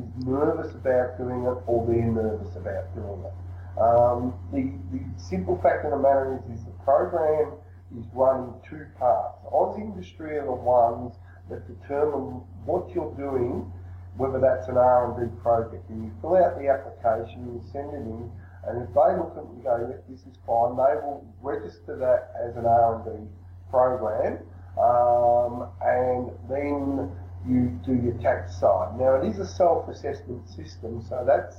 is 0.00 0.24
nervous 0.24 0.74
about 0.74 1.18
doing 1.18 1.44
it, 1.44 1.58
or 1.66 1.86
they're 1.86 2.10
nervous 2.10 2.56
about 2.56 2.94
doing 2.94 3.22
it. 3.24 3.34
Um, 3.78 4.34
the, 4.50 4.72
the 4.90 5.04
simple 5.20 5.60
fact 5.62 5.84
of 5.84 5.92
the 5.92 5.98
matter 5.98 6.40
is, 6.40 6.58
is 6.58 6.64
the 6.64 6.72
program 6.84 7.52
is 7.96 8.06
run 8.12 8.48
in 8.48 8.68
two 8.68 8.86
parts. 8.98 9.38
AusIndustry 9.52 10.40
are 10.40 10.46
the 10.46 10.52
ones 10.52 11.14
that 11.50 11.66
determine 11.66 12.42
what 12.64 12.90
you're 12.94 13.14
doing, 13.16 13.70
whether 14.16 14.40
that's 14.40 14.68
an 14.68 14.76
R&D 14.76 15.30
project. 15.42 15.88
And 15.90 16.04
you 16.04 16.12
fill 16.20 16.36
out 16.36 16.58
the 16.58 16.68
application, 16.68 17.46
you 17.46 17.62
send 17.72 17.94
it 17.94 18.02
in, 18.04 18.30
and 18.66 18.82
if 18.82 18.88
they 18.92 19.16
look 19.16 19.32
at 19.36 19.44
it 19.44 19.50
and 19.54 19.62
go, 19.62 19.86
yes, 19.88 20.02
this 20.08 20.20
is 20.20 20.36
fine, 20.46 20.76
they 20.76 20.94
will 21.00 21.24
register 21.40 21.96
that 21.96 22.34
as 22.36 22.56
an 22.56 22.66
R&D 22.66 23.28
program, 23.70 24.44
um, 24.76 25.68
and 25.80 26.30
then 26.48 27.10
you 27.46 27.78
do 27.86 27.94
your 27.94 28.18
tax 28.20 28.58
side. 28.58 28.98
Now, 28.98 29.16
it 29.16 29.28
is 29.28 29.38
a 29.38 29.46
self-assessment 29.46 30.48
system, 30.48 31.04
so 31.08 31.24
that's 31.26 31.56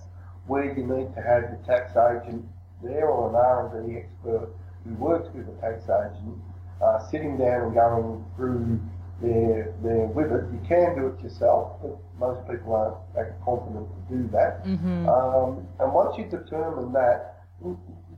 where 0.47 0.65
you 0.65 0.83
need 0.83 1.13
to 1.15 1.21
have 1.21 1.49
your 1.49 1.61
tax 1.65 1.91
agent 1.95 2.45
there 2.83 3.07
or 3.07 3.29
an 3.29 3.35
R&D 3.35 3.97
expert 3.97 4.49
who 4.83 4.93
works 4.95 5.29
with 5.33 5.45
the 5.45 5.61
tax 5.61 5.83
agent 5.85 6.37
uh, 6.81 6.99
sitting 7.09 7.37
down 7.37 7.67
and 7.67 7.73
going 7.73 8.25
through 8.35 8.79
their, 9.21 9.73
their 9.83 10.07
with 10.07 10.31
it. 10.31 10.45
You 10.51 10.61
can 10.67 10.95
do 10.95 11.07
it 11.07 11.23
yourself, 11.23 11.81
but 11.81 11.97
most 12.19 12.47
people 12.49 12.75
aren't 12.75 12.97
that 13.15 13.39
confident 13.43 13.87
to 13.87 14.15
do 14.15 14.29
that. 14.31 14.65
Mm-hmm. 14.65 15.09
Um, 15.09 15.67
and 15.79 15.93
once 15.93 16.17
you 16.17 16.25
determine 16.25 16.93
that, 16.93 17.43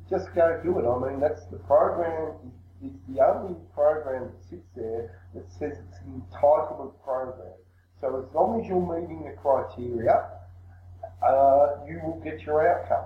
just 0.09 0.33
go 0.35 0.59
do 0.63 0.77
it. 0.79 0.85
I 0.85 1.09
mean, 1.09 1.19
that's 1.19 1.45
the 1.51 1.57
program 1.57 2.51
it's 2.83 2.97
the 3.07 3.21
only 3.23 3.55
program 3.73 4.31
that 4.31 4.49
sits 4.49 4.67
there 4.75 5.21
that 5.35 5.45
says 5.51 5.77
it's 5.77 5.99
an 6.01 6.21
entitlement 6.21 6.93
program. 7.03 7.53
So 7.99 8.07
as 8.17 8.33
long 8.33 8.59
as 8.59 8.67
you're 8.67 8.81
meeting 8.81 9.23
the 9.23 9.37
criteria, 9.37 10.41
uh, 11.21 11.85
you 11.85 12.01
will 12.03 12.19
get 12.23 12.41
your 12.41 12.65
outcome. 12.67 13.05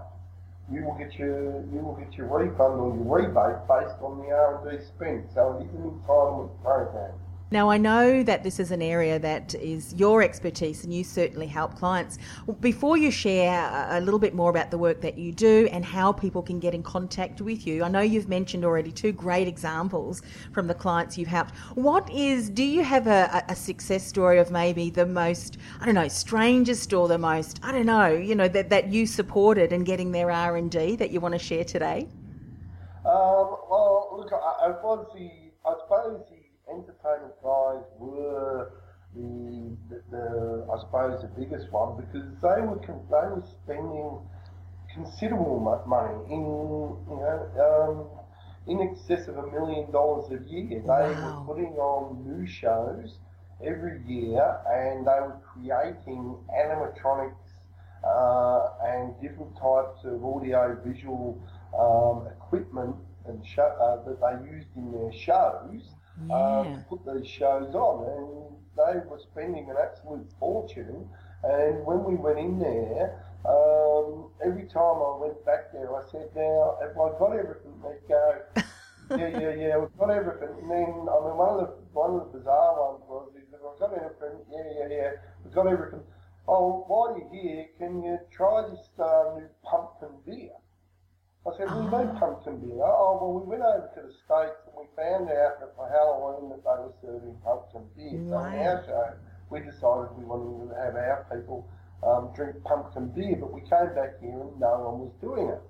You 0.71 0.85
will 0.85 0.97
get 0.97 1.13
your 1.19 1.61
you 1.67 1.79
will 1.83 1.95
get 1.95 2.13
your 2.13 2.27
refund 2.27 2.79
or 2.79 2.95
your 2.95 3.05
rebate 3.05 3.67
based 3.67 3.99
on 4.01 4.17
the 4.17 4.31
R 4.31 4.63
and 4.63 4.79
D 4.79 4.85
spend. 4.85 5.27
So 5.33 5.59
it 5.59 5.67
is 5.67 5.75
an 5.75 5.91
entitlement 5.91 6.55
program. 6.63 7.13
Now, 7.55 7.69
I 7.69 7.77
know 7.77 8.21
that 8.21 8.43
this 8.43 8.59
is 8.59 8.71
an 8.71 8.81
area 8.81 9.17
that 9.17 9.55
is 9.55 9.93
your 9.93 10.21
expertise 10.21 10.83
and 10.83 10.93
you 10.93 11.05
certainly 11.05 11.47
help 11.47 11.77
clients. 11.77 12.17
Before 12.59 12.97
you 12.97 13.09
share 13.09 13.87
a 13.91 14.01
little 14.01 14.19
bit 14.19 14.35
more 14.35 14.49
about 14.49 14.71
the 14.71 14.77
work 14.77 14.99
that 14.99 15.17
you 15.17 15.31
do 15.31 15.69
and 15.71 15.85
how 15.85 16.11
people 16.11 16.41
can 16.41 16.59
get 16.59 16.73
in 16.73 16.83
contact 16.83 17.39
with 17.39 17.65
you, 17.65 17.81
I 17.85 17.87
know 17.87 18.01
you've 18.01 18.27
mentioned 18.27 18.65
already 18.65 18.91
two 18.91 19.13
great 19.13 19.47
examples 19.47 20.21
from 20.51 20.67
the 20.67 20.73
clients 20.73 21.17
you've 21.17 21.29
helped. 21.29 21.55
What 21.75 22.09
is, 22.11 22.49
do 22.49 22.61
you 22.61 22.83
have 22.83 23.07
a, 23.07 23.45
a 23.47 23.55
success 23.55 24.05
story 24.05 24.37
of 24.37 24.51
maybe 24.51 24.89
the 24.89 25.05
most, 25.05 25.57
I 25.79 25.85
don't 25.85 25.95
know, 25.95 26.09
strangest 26.09 26.91
or 26.91 27.07
the 27.07 27.17
most, 27.17 27.61
I 27.63 27.71
don't 27.71 27.85
know, 27.85 28.09
you 28.09 28.35
know, 28.35 28.49
that, 28.49 28.69
that 28.69 28.89
you 28.89 29.05
supported 29.05 29.71
in 29.71 29.85
getting 29.85 30.11
their 30.11 30.29
R&D 30.29 30.97
that 30.97 31.09
you 31.09 31.21
want 31.21 31.35
to 31.35 31.39
share 31.39 31.63
today? 31.63 32.09
Um, 33.05 33.55
well, 33.69 34.09
look, 34.17 34.33
I, 34.33 34.65
I 34.65 34.69
was 34.71 35.07
the, 35.15 35.31
I 35.65 35.73
suppose 35.79 36.34
entertainment 36.69 37.33
guys 37.43 37.83
were 37.99 38.71
the, 39.15 39.77
the, 39.89 40.01
the, 40.11 40.67
I 40.71 40.79
suppose 40.79 41.21
the 41.21 41.29
biggest 41.39 41.71
one 41.71 41.95
because 41.95 42.27
they 42.41 42.61
were 42.61 42.79
they 42.85 43.27
were 43.31 43.43
spending 43.63 44.19
considerable 44.93 45.59
money 45.87 46.15
in 46.29 46.41
you 47.09 47.17
know 47.19 47.39
um, 47.65 48.07
in 48.67 48.81
excess 48.81 49.27
of 49.27 49.37
a 49.37 49.47
million 49.51 49.91
dollars 49.91 50.31
a 50.31 50.49
year. 50.49 50.81
They 50.81 50.87
wow. 50.87 51.45
were 51.47 51.53
putting 51.53 51.73
on 51.73 52.23
new 52.25 52.47
shows 52.47 53.19
every 53.63 54.01
year 54.05 54.57
and 54.67 55.05
they 55.05 55.19
were 55.21 55.37
creating 55.53 56.35
animatronics 56.51 57.45
uh, 58.03 58.69
and 58.83 59.13
different 59.21 59.55
types 59.55 60.03
of 60.03 60.23
audio 60.23 60.77
visual 60.85 61.41
um, 61.77 62.27
equipment 62.27 62.95
and 63.27 63.45
show, 63.45 63.63
uh, 63.63 64.03
that 64.07 64.19
they 64.19 64.51
used 64.51 64.67
in 64.75 64.91
their 64.91 65.11
shows 65.13 65.95
yeah. 66.27 66.35
um, 66.35 66.65
to 66.75 66.85
put 66.89 67.05
these 67.05 67.29
shows 67.29 67.73
on, 67.75 68.05
and 68.07 68.55
they 68.75 69.07
were 69.07 69.19
spending 69.19 69.69
an 69.69 69.75
absolute 69.81 70.27
fortune. 70.39 71.09
And 71.43 71.85
when 71.85 72.03
we 72.03 72.15
went 72.15 72.39
in 72.39 72.59
there, 72.59 73.21
um, 73.45 74.31
every 74.43 74.67
time 74.67 74.97
I 74.97 75.17
went 75.19 75.45
back 75.45 75.71
there, 75.71 75.95
I 75.95 76.03
said, 76.09 76.29
"Now, 76.35 76.77
have 76.81 76.97
I 76.97 77.19
got 77.19 77.33
everything?" 77.37 77.81
They'd 77.83 78.07
go, 78.07 78.41
"Yeah, 79.11 79.27
yeah, 79.39 79.53
yeah, 79.53 79.77
we've 79.77 79.97
got 79.97 80.09
everything." 80.09 80.49
And 80.61 80.71
then, 80.71 80.89
I 81.09 81.17
mean, 81.21 81.37
one 81.37 81.59
of 81.59 81.59
the 81.59 81.73
one 81.93 82.15
of 82.15 82.31
the 82.31 82.39
bizarre 82.39 82.73
ones 82.81 83.03
was, 83.07 83.29
"Is 83.35 83.49
that 83.51 83.61
I've 83.61 83.79
got 83.79 83.93
everything?" 83.93 84.39
Yeah, 84.49 84.69
yeah, 84.79 84.95
yeah, 84.95 85.11
we've 85.43 85.53
got 85.53 85.67
everything. 85.67 86.03
Oh, 86.47 86.85
while 86.87 87.17
you're 87.17 87.29
here, 87.29 87.65
can 87.77 88.03
you 88.03 88.19
try 88.31 88.67
this 88.69 88.89
uh, 88.99 89.35
new 89.35 89.49
pumpkin 89.63 90.09
beer? 90.25 90.53
I 91.45 91.57
said, 91.57 91.69
well, 91.69 91.89
oh. 91.93 92.01
you 92.01 92.19
pumpkin 92.19 92.57
beer. 92.57 92.81
Oh, 92.81 93.21
well, 93.21 93.33
we 93.37 93.45
went 93.45 93.61
over 93.61 93.85
to 93.93 94.01
the 94.01 94.13
States 94.25 94.57
and 94.65 94.73
we 94.73 94.89
found 94.97 95.29
out 95.29 95.61
that 95.61 95.77
for 95.77 95.85
Halloween 95.85 96.49
that 96.49 96.65
they 96.65 96.77
were 96.81 96.93
serving 97.05 97.37
pumpkin 97.45 97.85
beer. 97.93 98.17
Wow. 98.25 98.41
So 98.41 98.49
in 98.49 98.59
our 98.65 98.79
show, 98.81 99.05
we 99.53 99.59
decided 99.61 100.17
we 100.17 100.25
wanted 100.25 100.73
to 100.73 100.75
have 100.81 100.97
our 100.97 101.21
people 101.29 101.69
um, 102.01 102.33
drink 102.33 102.57
pumpkin 102.65 103.13
beer, 103.13 103.37
but 103.37 103.53
we 103.53 103.61
came 103.61 103.93
back 103.93 104.17
here 104.17 104.41
and 104.41 104.57
no 104.57 104.89
one 104.89 105.05
was 105.05 105.13
doing 105.21 105.53
it. 105.53 105.61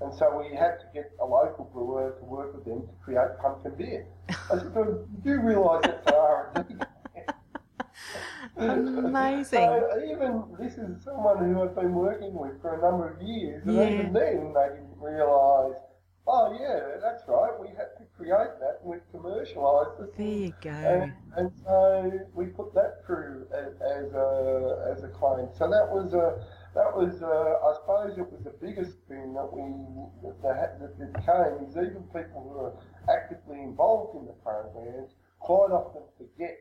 And 0.00 0.14
so 0.14 0.30
we 0.38 0.54
had 0.54 0.78
to 0.78 0.86
get 0.94 1.10
a 1.18 1.26
local 1.26 1.66
brewer 1.74 2.14
to 2.18 2.24
work 2.24 2.54
with 2.54 2.64
them 2.64 2.86
to 2.86 2.94
create 3.02 3.34
pumpkin 3.42 3.74
beer. 3.74 4.06
I 4.30 4.62
said, 4.62 4.70
you 4.78 5.08
do 5.24 5.40
realise 5.42 5.82
that's 5.82 6.06
R&D. 6.06 6.85
Amazing. 8.56 9.44
So 9.46 10.00
even 10.10 10.44
this 10.58 10.74
is 10.78 11.02
someone 11.04 11.38
who 11.38 11.62
I've 11.62 11.74
been 11.74 11.92
working 11.92 12.34
with 12.34 12.60
for 12.60 12.74
a 12.74 12.80
number 12.80 13.08
of 13.10 13.22
years, 13.22 13.62
and 13.66 13.76
yeah. 13.76 13.88
even 13.88 14.12
then 14.12 14.54
they 14.54 14.68
didn't 14.74 14.96
realise. 14.98 15.76
Oh 16.28 16.56
yeah, 16.58 16.98
that's 17.00 17.22
right. 17.28 17.52
We 17.60 17.68
had 17.68 17.94
to 17.98 18.04
create 18.16 18.58
that 18.58 18.80
and 18.82 18.90
we 18.90 18.96
commercialised 19.14 20.02
it. 20.02 20.16
There 20.16 20.26
you 20.26 20.52
go. 20.60 20.70
And, 20.70 21.12
and 21.36 21.52
so 21.62 22.10
we 22.34 22.46
put 22.46 22.74
that 22.74 23.06
through 23.06 23.46
as, 23.54 23.74
as, 23.78 24.12
a 24.12 24.90
as 24.90 25.04
a 25.04 25.08
claim. 25.08 25.48
So 25.54 25.70
that 25.70 25.86
was 25.86 26.14
a 26.14 26.42
that 26.74 26.90
was 26.96 27.22
uh, 27.22 27.62
I 27.62 27.74
suppose 27.78 28.18
it 28.18 28.26
was 28.32 28.42
the 28.42 28.56
biggest 28.58 28.98
thing 29.06 29.34
that 29.34 29.46
we 29.46 29.62
that, 30.42 30.80
that, 30.80 30.98
that 30.98 31.14
came 31.22 31.68
is 31.68 31.76
even 31.76 32.02
people 32.10 32.42
who 32.42 32.58
are 32.58 32.74
actively 33.08 33.62
involved 33.62 34.18
in 34.18 34.26
the 34.26 34.34
programs 34.42 35.14
quite 35.38 35.70
often 35.70 36.02
forget 36.18 36.26
what 36.26 36.34
they're 36.34 36.42
doing 36.44 36.55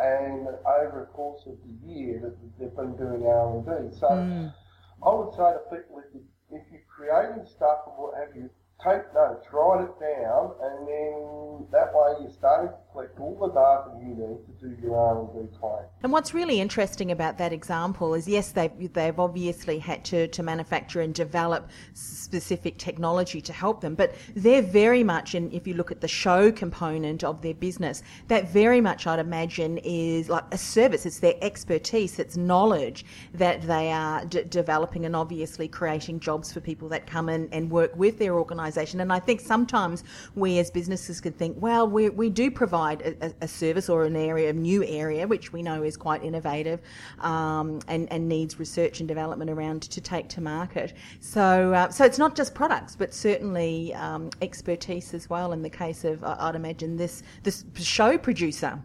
and 0.00 0.46
over 0.46 1.06
the 1.06 1.12
course 1.12 1.42
of 1.46 1.58
the 1.66 1.74
year 1.86 2.20
that 2.22 2.34
they've 2.58 2.74
been 2.74 2.96
doing 2.96 3.26
R&D. 3.26 3.96
So 3.98 4.08
mm. 4.08 4.54
I 5.02 5.10
would 5.14 5.34
say 5.34 5.52
to 5.52 5.62
people, 5.70 6.02
if, 6.02 6.14
you, 6.14 6.22
if 6.50 6.62
you're 6.70 6.86
creating 6.88 7.46
stuff 7.46 7.86
and 7.86 7.96
what 7.98 8.14
have 8.14 8.34
you, 8.34 8.50
take 8.78 9.02
notes, 9.14 9.46
write 9.52 9.82
it 9.82 9.94
down, 9.98 10.54
and 10.62 10.86
then 10.86 11.66
that 11.74 11.90
way 11.90 12.22
you're 12.22 12.38
starting 12.38 12.70
to 12.70 12.78
collect 12.98 13.20
all 13.20 13.38
the 13.38 13.48
data 13.48 13.90
you 14.00 14.14
need 14.14 14.60
to 14.60 14.76
do 14.76 14.82
your 14.82 14.96
R&D 14.96 15.56
claim. 15.60 15.84
And 16.02 16.12
what's 16.12 16.34
really 16.34 16.60
interesting 16.60 17.10
about 17.12 17.38
that 17.38 17.52
example 17.52 18.14
is, 18.14 18.26
yes, 18.26 18.50
they've, 18.52 18.92
they've 18.92 19.18
obviously 19.18 19.78
had 19.78 20.04
to, 20.06 20.26
to 20.28 20.42
manufacture 20.42 21.00
and 21.00 21.14
develop 21.14 21.70
specific 21.94 22.78
technology 22.78 23.40
to 23.40 23.52
help 23.52 23.80
them, 23.80 23.94
but 23.94 24.14
they're 24.34 24.62
very 24.62 25.04
much, 25.04 25.34
and 25.34 25.52
if 25.52 25.66
you 25.66 25.74
look 25.74 25.92
at 25.92 26.00
the 26.00 26.08
show 26.08 26.50
component 26.50 27.22
of 27.22 27.40
their 27.42 27.54
business, 27.54 28.02
that 28.28 28.50
very 28.50 28.80
much 28.80 29.06
I'd 29.06 29.18
imagine 29.18 29.78
is 29.78 30.28
like 30.28 30.44
a 30.50 30.58
service. 30.58 31.06
It's 31.06 31.20
their 31.20 31.34
expertise, 31.40 32.18
it's 32.18 32.36
knowledge 32.36 33.04
that 33.34 33.62
they 33.62 33.92
are 33.92 34.24
d- 34.24 34.44
developing 34.48 35.06
and 35.06 35.14
obviously 35.14 35.68
creating 35.68 36.20
jobs 36.20 36.52
for 36.52 36.60
people 36.60 36.88
that 36.88 37.06
come 37.06 37.28
in 37.28 37.48
and 37.52 37.70
work 37.70 37.94
with 37.96 38.18
their 38.18 38.34
organisation. 38.34 39.00
And 39.00 39.12
I 39.12 39.20
think 39.20 39.40
sometimes 39.40 40.04
we 40.34 40.58
as 40.58 40.70
businesses 40.70 41.20
can 41.20 41.32
think, 41.32 41.56
well, 41.60 41.88
we, 41.88 42.08
we 42.08 42.28
do 42.30 42.50
provide 42.50 42.87
a, 42.94 43.32
a 43.40 43.48
service 43.48 43.88
or 43.88 44.04
an 44.04 44.16
area, 44.16 44.50
a 44.50 44.52
new 44.52 44.84
area, 44.84 45.26
which 45.26 45.52
we 45.52 45.62
know 45.62 45.82
is 45.82 45.96
quite 45.96 46.22
innovative 46.22 46.80
um, 47.20 47.80
and, 47.88 48.10
and 48.12 48.28
needs 48.28 48.58
research 48.58 49.00
and 49.00 49.08
development 49.08 49.50
around 49.50 49.82
to 49.82 50.00
take 50.00 50.28
to 50.28 50.40
market. 50.40 50.94
So, 51.20 51.72
uh, 51.72 51.88
so 51.90 52.04
it's 52.04 52.18
not 52.18 52.34
just 52.34 52.54
products, 52.54 52.96
but 52.96 53.14
certainly 53.14 53.94
um, 53.94 54.30
expertise 54.42 55.14
as 55.14 55.30
well. 55.30 55.52
In 55.52 55.62
the 55.62 55.70
case 55.70 56.04
of, 56.04 56.22
I'd 56.24 56.54
imagine 56.54 56.96
this 56.96 57.22
this 57.42 57.64
show 57.74 58.18
producer. 58.18 58.82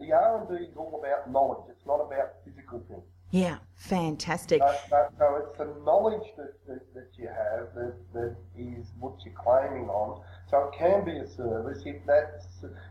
The 0.00 0.12
R 0.12 0.40
and 0.40 0.58
D 0.58 0.64
is 0.64 0.76
all 0.76 1.02
about 1.02 1.30
knowledge. 1.30 1.64
It's 1.70 1.86
not 1.86 2.00
about 2.00 2.34
physical 2.44 2.82
things. 2.88 3.02
Yeah, 3.30 3.58
fantastic. 3.74 4.62
So, 4.62 4.76
so, 4.88 5.08
so 5.18 5.42
it's 5.42 5.58
the 5.58 5.84
knowledge 5.84 6.26
that, 6.38 6.54
that, 6.66 6.94
that 6.94 7.08
you 7.18 7.28
have 7.28 7.74
that, 7.74 7.94
that 8.14 8.36
is 8.56 8.86
what 8.98 9.16
you're 9.22 9.34
claiming 9.34 9.88
on. 9.90 10.22
So 10.50 10.70
it 10.72 10.78
can 10.78 11.04
be 11.04 11.18
a 11.18 11.28
service 11.28 11.82
if 11.84 12.06
that 12.06 12.42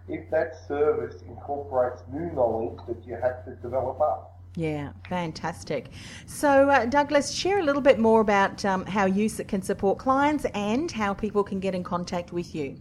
if 0.08 0.30
that 0.30 0.56
service 0.67 1.24
incorporates 1.28 2.04
new 2.12 2.32
knowledge 2.32 2.78
that 2.88 3.04
you 3.06 3.15
have 3.15 3.43
to 3.46 3.56
develop 3.56 4.00
up. 4.00 4.36
Yeah, 4.56 4.91
fantastic. 5.08 5.89
So, 6.26 6.70
uh, 6.70 6.86
Douglas, 6.86 7.32
share 7.32 7.60
a 7.60 7.63
little 7.63 7.82
bit 7.82 8.00
more 8.00 8.22
about 8.22 8.63
um, 8.65 8.88
how 8.88 9.06
you 9.06 9.30
can 9.30 9.62
support 9.62 10.00
clients 10.00 10.46
and 10.46 10.91
how 10.91 11.13
people 11.13 11.43
can 11.43 11.60
get 11.60 11.76
in 11.76 11.84
contact 11.84 12.34
with 12.34 12.56
you. 12.56 12.76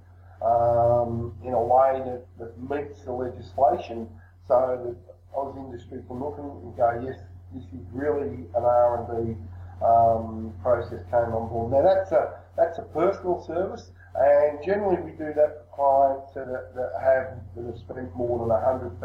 um, 0.44 1.34
in 1.42 1.52
a 1.52 1.62
way 1.62 2.00
that, 2.04 2.24
that 2.38 2.52
meets 2.61 3.02
the 3.02 3.12
legislation 3.12 4.08
so 4.46 4.78
that 4.84 4.96
AusIndustry 5.34 6.06
can 6.06 6.20
look 6.20 6.38
and 6.38 6.76
go, 6.76 7.00
yes, 7.04 7.18
this 7.54 7.64
is 7.72 7.87
really 7.92 8.46
an 8.54 8.64
R&D 8.64 9.37
um, 9.84 10.52
process 10.62 11.02
came 11.11 11.32
on 11.32 11.48
board. 11.48 11.72
Now 11.72 11.82
that's 11.82 12.12
a, 12.12 12.40
that's 12.56 12.78
a 12.78 12.82
personal 12.82 13.42
service 13.44 13.90
and 14.14 14.58
generally 14.64 15.00
we 15.02 15.12
do 15.12 15.32
that 15.34 15.64
for 15.76 16.14
clients 16.18 16.34
that, 16.34 16.74
that 16.74 16.92
have, 17.00 17.38
that 17.56 17.64
have 17.66 17.78
spent 17.78 18.14
more 18.16 18.38
than 18.38 18.50
$100,000 18.50 18.98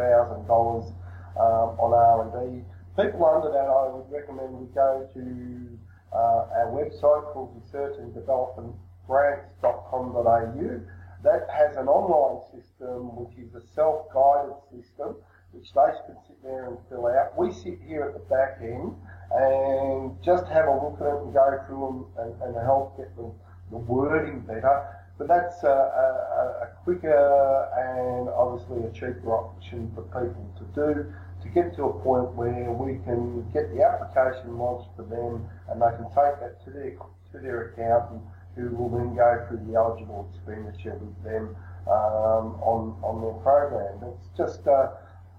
um, 1.37 1.79
on 1.79 1.93
R&D. 1.93 2.63
People 2.97 3.25
under 3.25 3.49
that 3.49 3.69
I 3.69 3.89
would 3.89 4.09
recommend 4.11 4.53
we 4.53 4.67
go 4.73 5.07
to 5.13 5.79
uh, 6.13 6.61
our 6.61 6.71
website 6.71 7.33
called 7.33 7.59
research 7.63 7.97
and 7.99 8.13
development 8.13 8.75
grants.com.au. 9.07 10.79
That 11.23 11.47
has 11.49 11.75
an 11.77 11.87
online 11.87 12.41
system 12.51 13.15
which 13.15 13.37
is 13.37 13.53
a 13.55 13.61
self-guided 13.73 14.55
system 14.71 15.15
which 15.51 15.71
they 15.73 15.91
can 16.05 16.17
sit 16.27 16.41
there 16.43 16.67
and 16.67 16.77
fill 16.89 17.07
out. 17.07 17.37
We 17.37 17.53
sit 17.53 17.79
here 17.87 18.03
at 18.03 18.13
the 18.13 18.25
back 18.25 18.57
end 18.61 18.95
and 19.31 20.17
just 20.23 20.47
have 20.47 20.67
a 20.67 20.73
look 20.73 20.99
at 20.99 21.07
it 21.07 21.21
and 21.21 21.33
go 21.33 21.61
through 21.65 22.13
them 22.17 22.25
and, 22.25 22.41
and 22.41 22.65
help 22.65 22.97
get 22.97 23.15
the, 23.15 23.31
the 23.71 23.77
wording 23.77 24.41
better. 24.41 24.99
But 25.17 25.27
that's 25.27 25.63
a, 25.63 25.67
a, 25.67 26.65
a, 26.65 26.67
quicker 26.83 27.69
and 27.77 28.29
obviously 28.29 28.83
a 28.83 28.91
cheaper 28.91 29.31
option 29.31 29.91
for 29.93 30.01
people 30.09 30.49
to 30.57 30.65
do 30.73 31.13
get 31.53 31.75
to 31.75 31.83
a 31.85 31.93
point 32.01 32.33
where 32.33 32.71
we 32.71 32.97
can 33.03 33.45
get 33.53 33.73
the 33.73 33.83
application 33.83 34.57
launched 34.57 34.89
for 34.95 35.03
them 35.03 35.45
and 35.69 35.81
they 35.81 35.91
can 35.97 36.05
take 36.09 36.39
that 36.41 36.63
to 36.65 36.71
their 36.71 36.97
to 37.31 37.39
their 37.39 37.73
accountant 37.73 38.21
who 38.55 38.69
will 38.75 38.89
then 38.89 39.15
go 39.15 39.45
through 39.47 39.65
the 39.65 39.75
eligible 39.75 40.29
expenditure 40.33 40.97
with 41.01 41.23
them 41.23 41.55
um, 41.87 42.57
on 42.61 42.95
on 43.03 43.21
their 43.21 43.37
program. 43.41 44.13
It's 44.13 44.29
just 44.37 44.67
uh, 44.67 44.91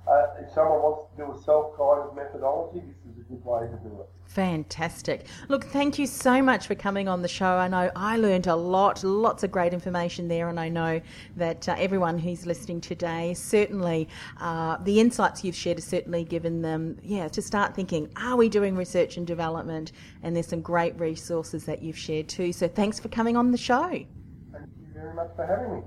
uh, 0.07 0.27
if 0.41 0.53
someone 0.53 0.83
wants 0.83 1.11
to 1.17 1.25
do 1.25 1.33
a 1.33 1.43
self-guided 1.43 2.15
methodology, 2.15 2.81
this 2.81 3.15
is 3.15 3.21
a 3.21 3.25
good 3.25 3.45
way 3.45 3.61
to 3.61 3.77
do 3.89 4.01
it. 4.01 4.09
Fantastic. 4.27 5.27
Look, 5.49 5.65
thank 5.67 5.99
you 5.99 6.07
so 6.07 6.43
much 6.43 6.67
for 6.67 6.75
coming 6.75 7.09
on 7.09 7.23
the 7.23 7.29
show. 7.29 7.47
I 7.47 7.69
know 7.69 7.91
I 7.95 8.17
learned 8.17 8.47
a 8.47 8.57
lot, 8.57 9.05
lots 9.05 9.45
of 9.45 9.53
great 9.53 9.73
information 9.73 10.29
there, 10.29 10.49
and 10.49 10.59
I 10.59 10.69
know 10.69 11.01
that 11.37 11.69
uh, 11.69 11.77
everyone 11.79 12.19
who's 12.19 12.45
listening 12.45 12.81
today, 12.81 13.35
certainly 13.35 14.09
uh, 14.41 14.79
the 14.79 15.01
insights 15.01 15.45
you've 15.45 15.55
shared 15.55 15.79
has 15.79 15.85
certainly 15.85 16.25
given 16.25 16.63
them, 16.63 16.99
yeah, 17.03 17.29
to 17.29 17.41
start 17.41 17.75
thinking, 17.75 18.09
are 18.17 18.37
we 18.37 18.49
doing 18.49 18.77
research 18.77 19.17
and 19.17 19.27
development? 19.27 19.93
And 20.23 20.35
there's 20.35 20.49
some 20.49 20.63
great 20.63 20.99
resources 20.99 21.65
that 21.67 21.83
you've 21.83 21.99
shared 21.99 22.29
too. 22.29 22.53
So 22.53 22.67
thanks 22.67 22.99
for 22.99 23.09
coming 23.09 23.37
on 23.37 23.53
the 23.53 23.59
show. 23.59 23.89
Thank 23.89 24.07
you 24.53 24.87
very 24.95 25.15
much 25.15 25.31
for 25.37 25.47
having 25.47 25.77
me. 25.77 25.83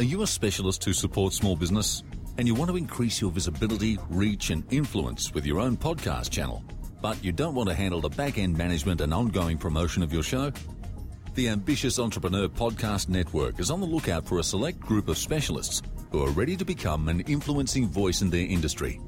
Are 0.00 0.04
you 0.04 0.22
a 0.22 0.26
specialist 0.26 0.84
who 0.84 0.92
supports 0.92 1.36
small 1.36 1.56
business? 1.56 2.02
And 2.38 2.46
you 2.46 2.54
want 2.54 2.70
to 2.70 2.76
increase 2.76 3.20
your 3.20 3.32
visibility, 3.32 3.98
reach, 4.08 4.50
and 4.50 4.64
influence 4.72 5.34
with 5.34 5.44
your 5.44 5.58
own 5.58 5.76
podcast 5.76 6.30
channel, 6.30 6.62
but 7.02 7.22
you 7.22 7.32
don't 7.32 7.54
want 7.54 7.68
to 7.68 7.74
handle 7.74 8.00
the 8.00 8.08
back 8.08 8.38
end 8.38 8.56
management 8.56 9.00
and 9.00 9.12
ongoing 9.12 9.58
promotion 9.58 10.04
of 10.04 10.12
your 10.12 10.22
show? 10.22 10.52
The 11.34 11.48
Ambitious 11.48 11.98
Entrepreneur 11.98 12.48
Podcast 12.48 13.08
Network 13.08 13.58
is 13.58 13.70
on 13.70 13.80
the 13.80 13.86
lookout 13.86 14.26
for 14.26 14.38
a 14.38 14.42
select 14.44 14.78
group 14.78 15.08
of 15.08 15.18
specialists 15.18 15.82
who 16.10 16.24
are 16.24 16.30
ready 16.30 16.56
to 16.56 16.64
become 16.64 17.08
an 17.08 17.20
influencing 17.22 17.88
voice 17.88 18.22
in 18.22 18.30
their 18.30 18.46
industry. 18.46 19.00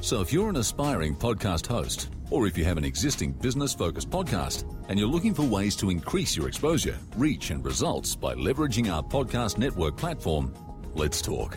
So 0.00 0.20
if 0.20 0.32
you're 0.32 0.48
an 0.48 0.56
aspiring 0.56 1.16
podcast 1.16 1.66
host, 1.66 2.10
or 2.30 2.46
if 2.46 2.56
you 2.56 2.64
have 2.64 2.76
an 2.76 2.84
existing 2.84 3.32
business 3.32 3.74
focused 3.74 4.10
podcast 4.10 4.64
and 4.88 4.98
you're 4.98 5.08
looking 5.08 5.34
for 5.34 5.42
ways 5.42 5.74
to 5.76 5.90
increase 5.90 6.36
your 6.36 6.46
exposure, 6.46 6.96
reach, 7.16 7.50
and 7.50 7.64
results 7.64 8.14
by 8.14 8.34
leveraging 8.34 8.92
our 8.92 9.02
podcast 9.02 9.58
network 9.58 9.96
platform, 9.96 10.54
let's 10.94 11.20
talk. 11.20 11.56